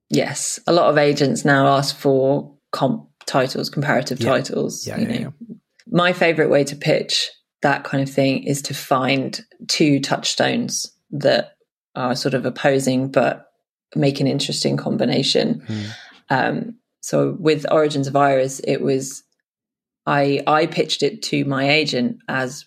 yes 0.09 0.59
a 0.67 0.71
lot 0.73 0.89
of 0.89 0.97
agents 0.97 1.45
now 1.45 1.67
ask 1.67 1.95
for 1.95 2.55
comp 2.71 3.07
titles 3.25 3.69
comparative 3.69 4.19
Yeah. 4.19 4.29
titles 4.31 4.85
Yeah, 4.87 4.99
you 4.99 5.07
yeah, 5.07 5.19
know 5.23 5.33
my 5.87 6.13
favorite 6.13 6.49
way 6.49 6.63
to 6.63 6.75
pitch 6.75 7.29
that 7.61 7.83
kind 7.83 8.01
of 8.07 8.13
thing 8.13 8.43
is 8.43 8.61
to 8.63 8.73
find 8.73 9.43
two 9.67 9.99
touchstones 9.99 10.91
that 11.11 11.55
are 11.95 12.15
sort 12.15 12.33
of 12.33 12.45
opposing 12.45 13.09
but 13.09 13.47
make 13.95 14.19
an 14.19 14.27
interesting 14.27 14.75
combination. 14.77 15.63
Mm. 15.67 15.89
Um, 16.29 16.75
so 17.01 17.35
with 17.39 17.65
Origins 17.71 18.07
of 18.07 18.15
Iris, 18.15 18.59
it 18.67 18.81
was 18.81 19.23
I 20.05 20.41
I 20.45 20.65
pitched 20.67 21.01
it 21.03 21.21
to 21.23 21.45
my 21.45 21.69
agent 21.69 22.17
as 22.27 22.65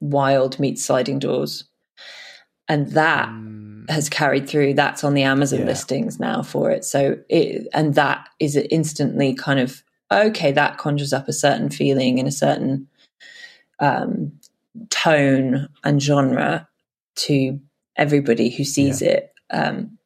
Wild 0.00 0.58
meets 0.58 0.84
Sliding 0.84 1.18
Doors, 1.18 1.64
and 2.68 2.88
that 2.92 3.28
Mm. 3.28 3.90
has 3.90 4.08
carried 4.08 4.48
through. 4.48 4.74
That's 4.74 5.04
on 5.04 5.14
the 5.14 5.22
Amazon 5.22 5.60
Yeah. 5.60 5.66
listings 5.66 6.20
now 6.20 6.42
for 6.42 6.70
it. 6.70 6.84
So 6.84 7.16
it 7.28 7.66
and 7.74 7.94
that 7.94 8.28
is 8.38 8.56
instantly 8.56 9.34
kind 9.34 9.58
of 9.60 9.82
okay. 10.12 10.52
That 10.52 10.78
conjures 10.78 11.12
up 11.12 11.28
a 11.28 11.32
certain 11.32 11.70
feeling 11.70 12.18
and 12.18 12.28
a 12.28 12.32
certain 12.32 12.86
um, 13.80 14.32
tone 14.90 15.68
and 15.84 16.02
genre 16.02 16.68
to 17.16 17.60
everybody 17.96 18.50
who 18.50 18.64
sees 18.64 19.02
it. 19.02 19.32
Um, 19.50 19.98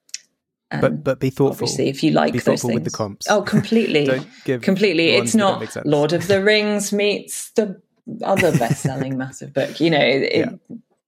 but 0.80 1.04
but 1.04 1.20
be 1.20 1.28
thoughtful 1.28 1.64
obviously, 1.66 1.88
if 1.90 2.02
you 2.02 2.12
like 2.12 2.32
be 2.32 2.38
those 2.38 2.62
thoughtful 2.62 2.70
with 2.70 2.84
the 2.84 2.90
things- 2.90 2.96
comps 2.96 3.26
oh, 3.28 3.42
completely, 3.42 4.04
don't 4.06 4.26
give 4.44 4.62
completely. 4.62 5.10
It's 5.10 5.34
not. 5.34 5.86
Lord 5.86 6.12
of 6.14 6.28
the 6.28 6.42
Rings 6.42 6.92
meets 6.92 7.50
the 7.52 7.80
other 8.24 8.56
best-selling 8.56 9.16
massive 9.18 9.52
book. 9.52 9.80
You 9.80 9.90
know, 9.90 10.00
it, 10.00 10.34
Yeah. 10.34 10.50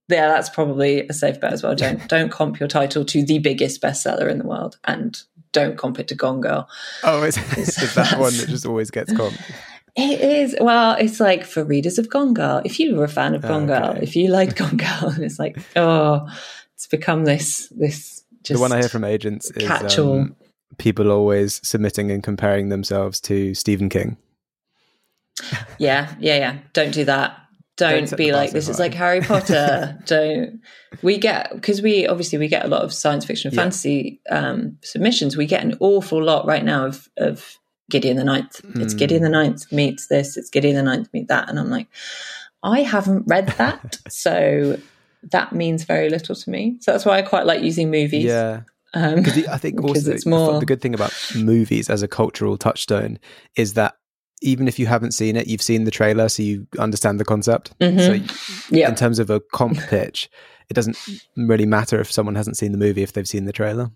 yeah, 0.09 0.29
that's 0.29 0.51
probably 0.51 1.09
a 1.09 1.15
safe 1.15 1.41
bet 1.41 1.53
as 1.55 1.63
well. 1.63 1.75
Don't 1.75 2.07
don't 2.09 2.31
comp 2.31 2.61
your 2.61 2.69
title 2.69 3.07
to 3.07 3.25
the 3.25 3.39
biggest 3.39 3.81
bestseller 3.81 4.31
in 4.31 4.39
the 4.39 4.47
world, 4.47 4.77
and 4.85 5.19
don't 5.53 5.79
comp 5.79 5.99
it 5.99 6.09
to 6.09 6.15
Gone 6.15 6.43
Girl. 6.43 6.69
oh 7.05 7.23
it's, 7.23 7.39
it's 7.57 7.95
that 7.95 8.19
one 8.19 8.37
that 8.37 8.49
just 8.49 8.67
always 8.67 8.91
gets 8.91 9.13
comped 9.15 9.41
It 9.97 10.21
is 10.21 10.57
well, 10.61 10.97
it's 10.99 11.21
like 11.21 11.45
for 11.45 11.63
readers 11.65 11.99
of 11.99 12.09
Gone 12.11 12.35
Girl. 12.35 12.61
If 12.65 12.81
you 12.81 12.97
were 12.97 13.05
a 13.05 13.09
fan 13.09 13.35
of 13.35 13.43
Gone 13.43 13.67
Girl, 13.67 13.91
Okay. 13.91 14.03
if 14.03 14.17
you 14.17 14.29
liked 14.29 14.57
Gone 14.57 14.77
Girl, 14.77 15.15
it's 15.19 15.39
like 15.39 15.57
oh, 15.77 16.27
it's 16.75 16.87
become 16.89 17.25
this 17.25 17.69
this 17.77 18.25
just 18.43 18.59
the 18.59 18.61
one 18.61 18.73
I 18.73 18.81
hear 18.81 18.89
from 18.89 19.05
agents 19.05 19.51
is 19.53 19.67
catch-all. 19.69 20.21
um, 20.21 20.37
people 20.79 21.11
always 21.13 21.61
submitting 21.67 22.11
and 22.11 22.23
comparing 22.23 22.69
themselves 22.71 23.21
to 23.23 23.55
Stephen 23.55 23.89
King. 23.89 24.17
Yeah, 25.79 26.15
yeah, 26.21 26.37
yeah. 26.37 26.59
Don't 26.73 26.93
do 26.93 27.05
that. 27.05 27.39
Don't, 27.77 28.09
Don't 28.09 28.17
be 28.17 28.33
like 28.33 28.53
this 28.53 28.69
is 28.69 28.79
like 28.79 28.95
Harry 28.95 29.21
Potter. 29.21 29.99
Don't 30.07 30.61
we 31.03 31.19
get 31.19 31.53
because 31.55 31.83
we 31.83 32.07
obviously 32.07 32.39
we 32.39 32.47
get 32.47 32.65
a 32.65 32.69
lot 32.69 32.83
of 32.83 32.93
science 32.93 33.25
fiction 33.25 33.49
and 33.49 33.57
Yeah. 33.57 33.63
fantasy 33.63 34.21
um, 34.31 34.79
submissions. 34.83 35.37
We 35.37 35.47
get 35.47 35.65
an 35.65 35.77
awful 35.81 36.23
lot 36.23 36.47
right 36.47 36.65
now 36.65 36.87
of 36.87 37.09
of 37.17 37.59
Gideon 37.91 38.17
the 38.17 38.25
Ninth. 38.25 38.61
It's 38.77 38.95
Mm. 38.95 38.99
Gideon 38.99 39.23
the 39.23 39.29
Ninth 39.29 39.71
meets 39.73 40.07
this. 40.07 40.37
It's 40.37 40.49
Giddy 40.51 40.69
Gideon 40.69 40.85
the 40.85 40.91
Ninth 40.91 41.09
meet 41.13 41.29
that, 41.29 41.49
and 41.49 41.59
I'm 41.59 41.71
like, 41.71 41.87
I 42.63 42.81
haven't 42.81 43.25
read 43.27 43.49
that, 43.59 43.99
so 44.09 44.79
that 45.31 45.53
means 45.53 45.85
very 45.85 46.09
little 46.11 46.35
to 46.35 46.51
me. 46.51 46.77
So 46.81 46.93
that's 46.93 47.05
why 47.05 47.19
I 47.19 47.23
quite 47.23 47.47
like 47.47 47.63
using 47.63 47.91
movies. 47.91 48.25
Yeah, 48.25 48.61
um, 48.95 49.17
because 49.17 49.47
I 49.49 49.59
think 49.59 49.81
also 49.85 50.13
it's 50.13 50.25
the- 50.25 50.31
more 50.31 50.59
the 50.61 50.67
good 50.67 50.81
thing 50.81 50.95
about 50.95 51.13
movies 51.37 51.91
as 51.91 52.03
a 52.03 52.09
cultural 52.09 52.57
touchstone 52.57 53.19
is 53.57 53.75
that 53.75 53.95
even 54.43 54.69
if 54.69 54.79
you 54.79 54.87
haven't 54.87 55.13
seen 55.13 55.37
it, 55.37 55.47
you've 55.47 55.63
seen 55.63 55.85
the 55.85 55.91
trailer, 55.91 56.29
so 56.29 56.43
you 56.43 56.67
understand 56.79 57.19
the 57.21 57.25
concept. 57.25 57.69
So 57.81 57.91
Mhm. 57.91 58.71
yeah, 58.71 58.89
in 58.89 58.95
terms 58.95 59.19
of 59.19 59.31
a 59.31 59.41
comp 59.41 59.79
pitch, 59.79 60.29
it 60.69 60.75
doesn't 60.75 60.99
really 61.37 61.65
matter 61.67 62.01
if 62.01 62.11
someone 62.13 62.35
hasn't 62.35 62.57
seen 62.59 62.73
the 62.73 62.79
movie 62.79 63.03
if 63.03 63.13
they've 63.13 63.29
seen 63.29 63.45
the 63.47 63.53
trailer. 63.53 63.91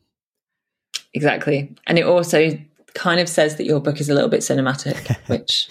Exactly. 1.14 1.74
And 1.86 1.98
it 1.98 2.04
also 2.06 2.50
kind 2.94 3.20
of 3.20 3.28
says 3.28 3.56
that 3.56 3.64
your 3.64 3.80
book 3.80 4.00
is 4.00 4.08
a 4.08 4.14
little 4.14 4.28
bit 4.28 4.40
cinematic, 4.40 5.16
which 5.28 5.68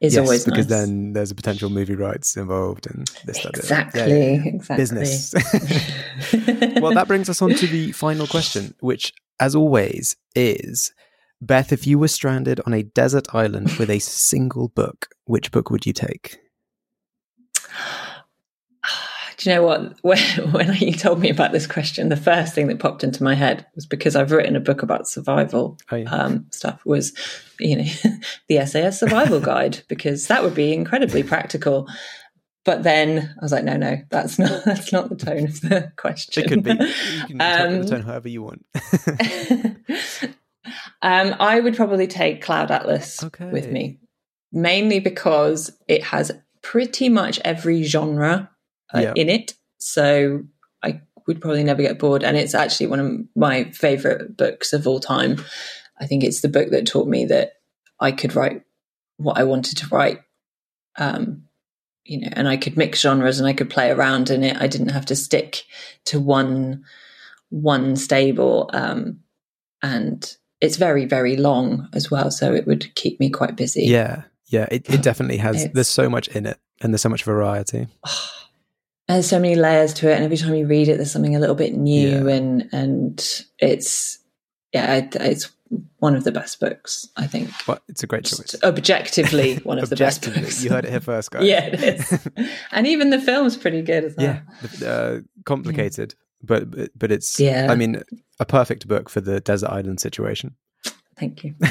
is 0.00 0.14
yes, 0.14 0.22
always 0.22 0.44
because 0.44 0.68
nice. 0.68 0.80
then 0.80 1.12
there's 1.12 1.30
a 1.30 1.34
potential 1.34 1.70
movie 1.70 1.94
rights 1.94 2.36
involved 2.36 2.86
and 2.86 3.08
this 3.24 3.44
exactly, 3.44 4.00
yeah, 4.00 4.06
yeah. 4.06 4.42
exactly. 4.44 4.76
business. 4.76 5.34
well, 6.80 6.92
that 6.94 7.06
brings 7.08 7.28
us 7.28 7.40
on 7.40 7.50
to 7.50 7.66
the 7.66 7.92
final 7.92 8.26
question, 8.26 8.74
which, 8.80 9.12
as 9.40 9.54
always, 9.54 10.16
is 10.34 10.92
Beth, 11.40 11.72
if 11.72 11.86
you 11.86 11.98
were 11.98 12.08
stranded 12.08 12.60
on 12.66 12.74
a 12.74 12.82
desert 12.82 13.26
island 13.34 13.72
with 13.78 13.90
a 13.90 13.98
single 13.98 14.68
book, 14.68 15.08
which 15.24 15.50
book 15.50 15.70
would 15.70 15.86
you 15.86 15.92
take? 15.92 16.38
Do 19.38 19.50
you 19.50 19.56
know 19.56 19.62
what? 19.64 19.98
When, 20.02 20.18
when 20.52 20.74
you 20.74 20.92
told 20.92 21.20
me 21.20 21.28
about 21.30 21.52
this 21.52 21.66
question, 21.66 22.08
the 22.08 22.16
first 22.16 22.54
thing 22.54 22.68
that 22.68 22.78
popped 22.78 23.04
into 23.04 23.22
my 23.22 23.34
head 23.34 23.66
was 23.74 23.84
because 23.86 24.16
I've 24.16 24.32
written 24.32 24.56
a 24.56 24.60
book 24.60 24.82
about 24.82 25.06
survival 25.08 25.78
Oh, 25.90 25.96
yeah. 25.96 26.10
um, 26.10 26.46
stuff. 26.52 26.80
Was 26.86 27.12
you 27.60 27.76
know 27.76 27.84
the 28.48 28.64
SAS 28.66 29.00
Survival 29.00 29.40
Guide 29.52 29.82
because 29.88 30.26
that 30.28 30.42
would 30.42 30.54
be 30.54 30.72
incredibly 30.72 31.22
practical. 31.22 31.86
But 32.64 32.82
then 32.82 33.32
I 33.38 33.44
was 33.44 33.52
like, 33.52 33.62
no, 33.64 33.76
no, 33.76 33.98
that's 34.10 34.38
not 34.38 34.64
that's 34.64 34.92
not 34.92 35.08
the 35.10 35.16
tone 35.16 35.44
of 35.44 35.60
the 35.60 35.92
question. 35.96 36.44
It 36.44 36.48
could 36.48 36.62
be. 36.64 36.72
You 36.72 37.26
can 37.26 37.40
Um, 37.40 37.82
the 37.82 37.88
tone 37.90 38.02
however 38.02 38.28
you 38.28 38.42
want. 38.42 38.64
um, 41.02 41.34
I 41.38 41.60
would 41.60 41.76
probably 41.76 42.06
take 42.06 42.42
Cloud 42.42 42.70
Atlas 42.70 43.22
Okay. 43.22 43.50
with 43.50 43.70
me, 43.70 44.00
mainly 44.52 44.98
because 44.98 45.76
it 45.86 46.02
has 46.04 46.32
pretty 46.62 47.08
much 47.08 47.38
every 47.44 47.84
genre 47.84 48.50
uh, 48.94 49.00
Yeah. 49.00 49.12
in 49.16 49.28
it. 49.28 49.54
So 49.78 50.44
I 50.82 51.00
would 51.26 51.40
probably 51.40 51.64
never 51.64 51.82
get 51.82 51.98
bored. 51.98 52.22
And 52.24 52.36
it's 52.36 52.54
actually 52.54 52.86
one 52.86 53.00
of 53.00 53.12
my 53.34 53.64
favorite 53.72 54.36
books 54.36 54.72
of 54.72 54.86
all 54.86 55.00
time. 55.00 55.44
I 56.00 56.06
think 56.06 56.24
it's 56.24 56.40
the 56.40 56.48
book 56.48 56.70
that 56.70 56.86
taught 56.86 57.08
me 57.08 57.24
that 57.26 57.54
I 58.00 58.12
could 58.12 58.34
write 58.36 58.62
what 59.16 59.38
I 59.38 59.44
wanted 59.44 59.76
to 59.78 59.86
write. 59.88 60.20
Um, 60.96 61.42
you 62.04 62.20
know, 62.20 62.28
and 62.32 62.46
I 62.48 62.56
could 62.56 62.76
mix 62.76 63.00
genres 63.00 63.38
and 63.40 63.48
I 63.48 63.52
could 63.52 63.68
play 63.70 63.90
around 63.90 64.30
in 64.30 64.44
it. 64.44 64.56
I 64.60 64.66
didn't 64.68 64.90
have 64.90 65.06
to 65.06 65.16
stick 65.16 65.64
to 66.06 66.20
one 66.20 66.84
one 67.50 67.96
stable. 67.96 68.70
Um, 68.72 69.20
and 69.82 70.36
it's 70.60 70.76
very, 70.76 71.04
very 71.04 71.36
long 71.36 71.88
as 71.92 72.10
well. 72.10 72.30
So 72.30 72.54
it 72.54 72.66
would 72.66 72.94
keep 72.94 73.20
me 73.20 73.28
quite 73.30 73.56
busy. 73.56 73.84
yeah, 73.84 74.22
yeah, 74.48 74.66
it, 74.70 74.88
it 74.88 75.02
definitely 75.02 75.36
has. 75.38 75.56
It's- 75.56 75.74
there's 75.74 75.88
so 75.88 76.08
much 76.08 76.28
in 76.28 76.46
it, 76.46 76.58
and 76.80 76.92
there's 76.92 77.02
so 77.02 77.08
much 77.08 77.24
variety. 77.24 77.88
There's 79.08 79.28
so 79.28 79.38
many 79.38 79.54
layers 79.54 79.94
to 79.94 80.10
it. 80.10 80.14
And 80.14 80.24
every 80.24 80.36
time 80.36 80.54
you 80.54 80.66
read 80.66 80.88
it, 80.88 80.96
there's 80.96 81.12
something 81.12 81.36
a 81.36 81.38
little 81.40 81.54
bit 81.54 81.74
new. 81.74 82.26
Yeah. 82.26 82.34
And, 82.34 82.68
and 82.72 83.42
it's, 83.58 84.18
yeah, 84.72 84.94
it, 84.96 85.16
it's 85.16 85.50
one 85.98 86.14
of 86.16 86.24
the 86.24 86.32
best 86.32 86.58
books. 86.60 87.08
I 87.16 87.26
think. 87.26 87.50
but 87.66 87.82
it's 87.88 88.02
a 88.02 88.06
great 88.06 88.24
choice. 88.24 88.50
Just 88.50 88.64
objectively, 88.64 89.56
one 89.64 89.78
of 89.78 89.90
the 89.90 89.96
best 89.96 90.24
books. 90.24 90.62
you 90.62 90.70
heard 90.70 90.84
it 90.84 90.90
here 90.90 91.00
first, 91.00 91.30
guys. 91.30 91.44
yeah, 91.44 91.66
it 91.66 91.82
is. 91.82 92.28
and 92.72 92.86
even 92.86 93.10
the 93.10 93.20
film's 93.20 93.56
pretty 93.56 93.82
good 93.82 94.04
as 94.04 94.14
well. 94.16 94.40
yeah, 94.80 94.88
uh, 94.88 95.20
complicated, 95.44 96.14
but 96.42 96.70
but- 96.70 96.90
but 96.96 97.10
it's 97.12 97.38
Yeah. 97.40 97.68
I 97.70 97.74
mean, 97.76 98.02
a 98.38 98.44
perfect 98.44 98.86
book 98.88 99.08
for 99.08 99.20
the 99.20 99.40
desert 99.40 99.70
island 99.70 100.00
situation. 100.00 100.56
Thank 101.18 101.44
you. 101.44 101.54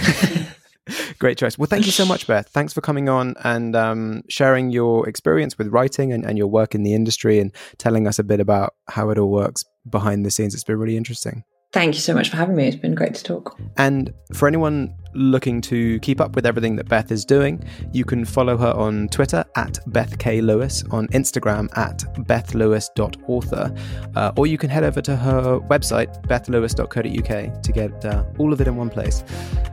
Great 1.20 1.38
choice. 1.38 1.58
Well, 1.58 1.68
thank 1.68 1.86
you 1.86 1.92
so 1.92 2.06
much, 2.06 2.28
Beth. 2.28 2.50
Thanks 2.50 2.74
for 2.74 2.82
coming 2.82 3.10
on 3.10 3.36
and 3.44 3.76
um, 3.76 4.24
sharing 4.30 4.70
your 4.70 5.08
experience 5.08 5.58
with 5.58 5.68
writing 5.70 6.14
and, 6.14 6.26
and 6.26 6.38
your 6.38 6.48
work 6.48 6.76
in 6.76 6.84
the 6.84 6.94
industry 6.94 7.40
and 7.40 7.54
telling 7.78 8.08
us 8.08 8.20
a 8.20 8.24
bit 8.24 8.40
about 8.40 8.76
how 8.88 9.10
it 9.10 9.18
all 9.18 9.32
works 9.32 9.64
behind 9.90 10.26
the 10.26 10.32
scenes. 10.32 10.54
It's 10.54 10.64
been 10.64 10.78
really 10.78 10.98
interesting. 10.98 11.44
Thank 11.72 11.96
you 11.96 12.02
so 12.02 12.14
much 12.14 12.30
for 12.30 12.38
having 12.38 12.56
me. 12.56 12.68
It's 12.68 12.78
been 12.78 12.96
great 12.96 13.16
to 13.16 13.24
talk. 13.24 13.60
And 13.78 14.14
for 14.34 14.48
anyone 14.48 14.96
looking 15.16 15.62
to 15.62 16.00
keep 16.00 16.22
up 16.22 16.36
with 16.36 16.46
everything 16.46 16.76
that 16.76 16.88
Beth 16.88 17.12
is 17.12 17.26
doing, 17.26 17.64
you 17.92 18.06
can 18.06 18.26
follow 18.26 18.58
her 18.58 18.72
on 18.74 19.08
Twitter 19.10 19.44
at 19.56 19.80
Beth 19.88 20.18
K. 20.20 20.42
Lewis, 20.42 20.84
on 20.92 21.08
Instagram 21.10 21.76
at 21.78 22.00
bethlewis.author, 22.26 23.76
uh, 24.16 24.32
or 24.38 24.48
you 24.48 24.58
can 24.58 24.70
head 24.70 24.84
over 24.84 25.02
to 25.02 25.16
her 25.16 25.60
website, 25.62 26.22
bethlewis.co.uk, 26.28 27.62
to 27.62 27.72
get 27.72 28.06
uh, 28.06 28.24
all 28.38 28.54
of 28.54 28.62
it 28.62 28.68
in 28.68 28.76
one 28.76 28.90
place. 28.90 29.24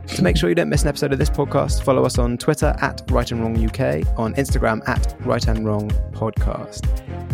To 0.07 0.23
make 0.23 0.37
sure 0.37 0.49
you 0.49 0.55
don't 0.55 0.69
miss 0.69 0.83
an 0.83 0.89
episode 0.89 1.13
of 1.13 1.19
this 1.19 1.29
podcast, 1.29 1.83
follow 1.83 2.05
us 2.05 2.17
on 2.17 2.37
Twitter 2.37 2.75
at 2.81 3.01
Write 3.09 3.31
and 3.31 3.41
Wrong 3.41 3.55
UK, 3.55 4.05
on 4.17 4.33
Instagram 4.35 4.87
at 4.87 5.15
Write 5.21 5.47
and 5.47 5.65
Wrong 5.65 5.89
Podcast. 6.11 6.85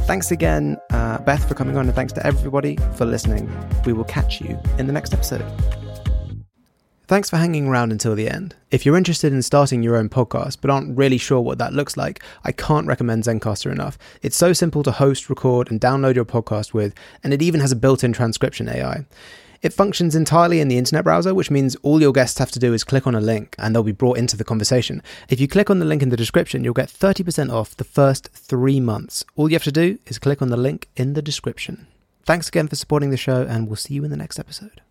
Thanks 0.06 0.32
again, 0.32 0.78
uh, 0.92 1.20
Beth, 1.20 1.48
for 1.48 1.54
coming 1.54 1.78
on, 1.78 1.86
and 1.86 1.96
thanks 1.96 2.14
to 2.14 2.26
everybody 2.26 2.78
for 2.96 3.06
listening. 3.06 3.50
We 3.86 3.94
will 3.94 4.06
catch 4.06 4.42
you 4.42 4.60
in 4.78 4.88
the 4.88 4.94
next 4.94 5.14
episode. 5.14 5.46
Thanks 7.10 7.28
for 7.28 7.38
hanging 7.38 7.68
around 7.68 7.92
until 7.92 8.14
the 8.14 8.30
end. 8.30 8.54
If 8.70 8.86
you're 8.86 8.96
interested 8.96 9.34
in 9.34 9.42
starting 9.42 9.82
your 9.82 9.96
own 9.96 10.10
podcast 10.10 10.60
but 10.62 10.70
aren't 10.70 10.96
really 10.96 11.18
sure 11.18 11.42
what 11.42 11.58
that 11.58 11.74
looks 11.74 11.98
like, 11.98 12.22
I 12.44 12.52
can't 12.52 12.86
recommend 12.86 13.24
Zencastr 13.24 13.72
enough. 13.72 13.98
It's 14.22 14.38
so 14.38 14.54
simple 14.54 14.84
to 14.84 14.92
host, 14.92 15.28
record, 15.28 15.72
and 15.72 15.82
download 15.82 16.14
your 16.14 16.24
podcast 16.24 16.72
with, 16.72 16.94
and 17.24 17.34
it 17.34 17.42
even 17.42 17.62
has 17.62 17.72
a 17.72 17.76
built 17.76 18.04
in 18.04 18.14
transcription 18.14 18.70
AI. 18.70 19.08
It 19.64 19.74
functions 19.74 20.16
entirely 20.16 20.60
in 20.60 20.68
the 20.68 20.78
internet 20.78 21.04
browser, 21.04 21.34
which 21.34 21.50
means 21.50 21.76
all 21.78 22.00
your 22.00 22.14
guests 22.14 22.38
have 22.38 22.52
to 22.52 22.60
do 22.60 22.76
is 22.76 22.84
click 22.84 23.08
on 23.08 23.16
a 23.16 23.20
link 23.20 23.56
and 23.58 23.74
they'll 23.74 23.82
be 23.82 23.92
brought 23.92 24.20
into 24.20 24.38
the 24.38 24.44
conversation. 24.44 25.02
If 25.30 25.40
you 25.40 25.48
click 25.48 25.72
on 25.72 25.80
the 25.80 25.86
link 25.86 26.04
in 26.04 26.10
the 26.10 26.16
description, 26.16 26.64
you'll 26.64 26.76
get 26.76 26.90
30% 26.90 27.52
off 27.52 27.76
the 27.76 27.84
first 27.84 28.30
three 28.34 28.80
months. 28.80 29.26
All 29.36 29.50
you 29.50 29.56
have 29.56 29.64
to 29.64 29.72
do 29.72 29.98
is 30.06 30.20
click 30.20 30.44
on 30.44 30.50
the 30.50 30.58
link 30.58 30.88
in 30.96 31.14
the 31.14 31.24
description. 31.24 31.88
Thanks 32.24 32.50
again 32.50 32.68
for 32.68 32.76
supporting 32.76 33.10
the 33.10 33.18
show, 33.18 33.48
and 33.50 33.66
we'll 33.66 33.78
see 33.78 33.96
you 33.96 34.04
in 34.04 34.12
the 34.12 34.16
next 34.16 34.38
episode. 34.38 34.82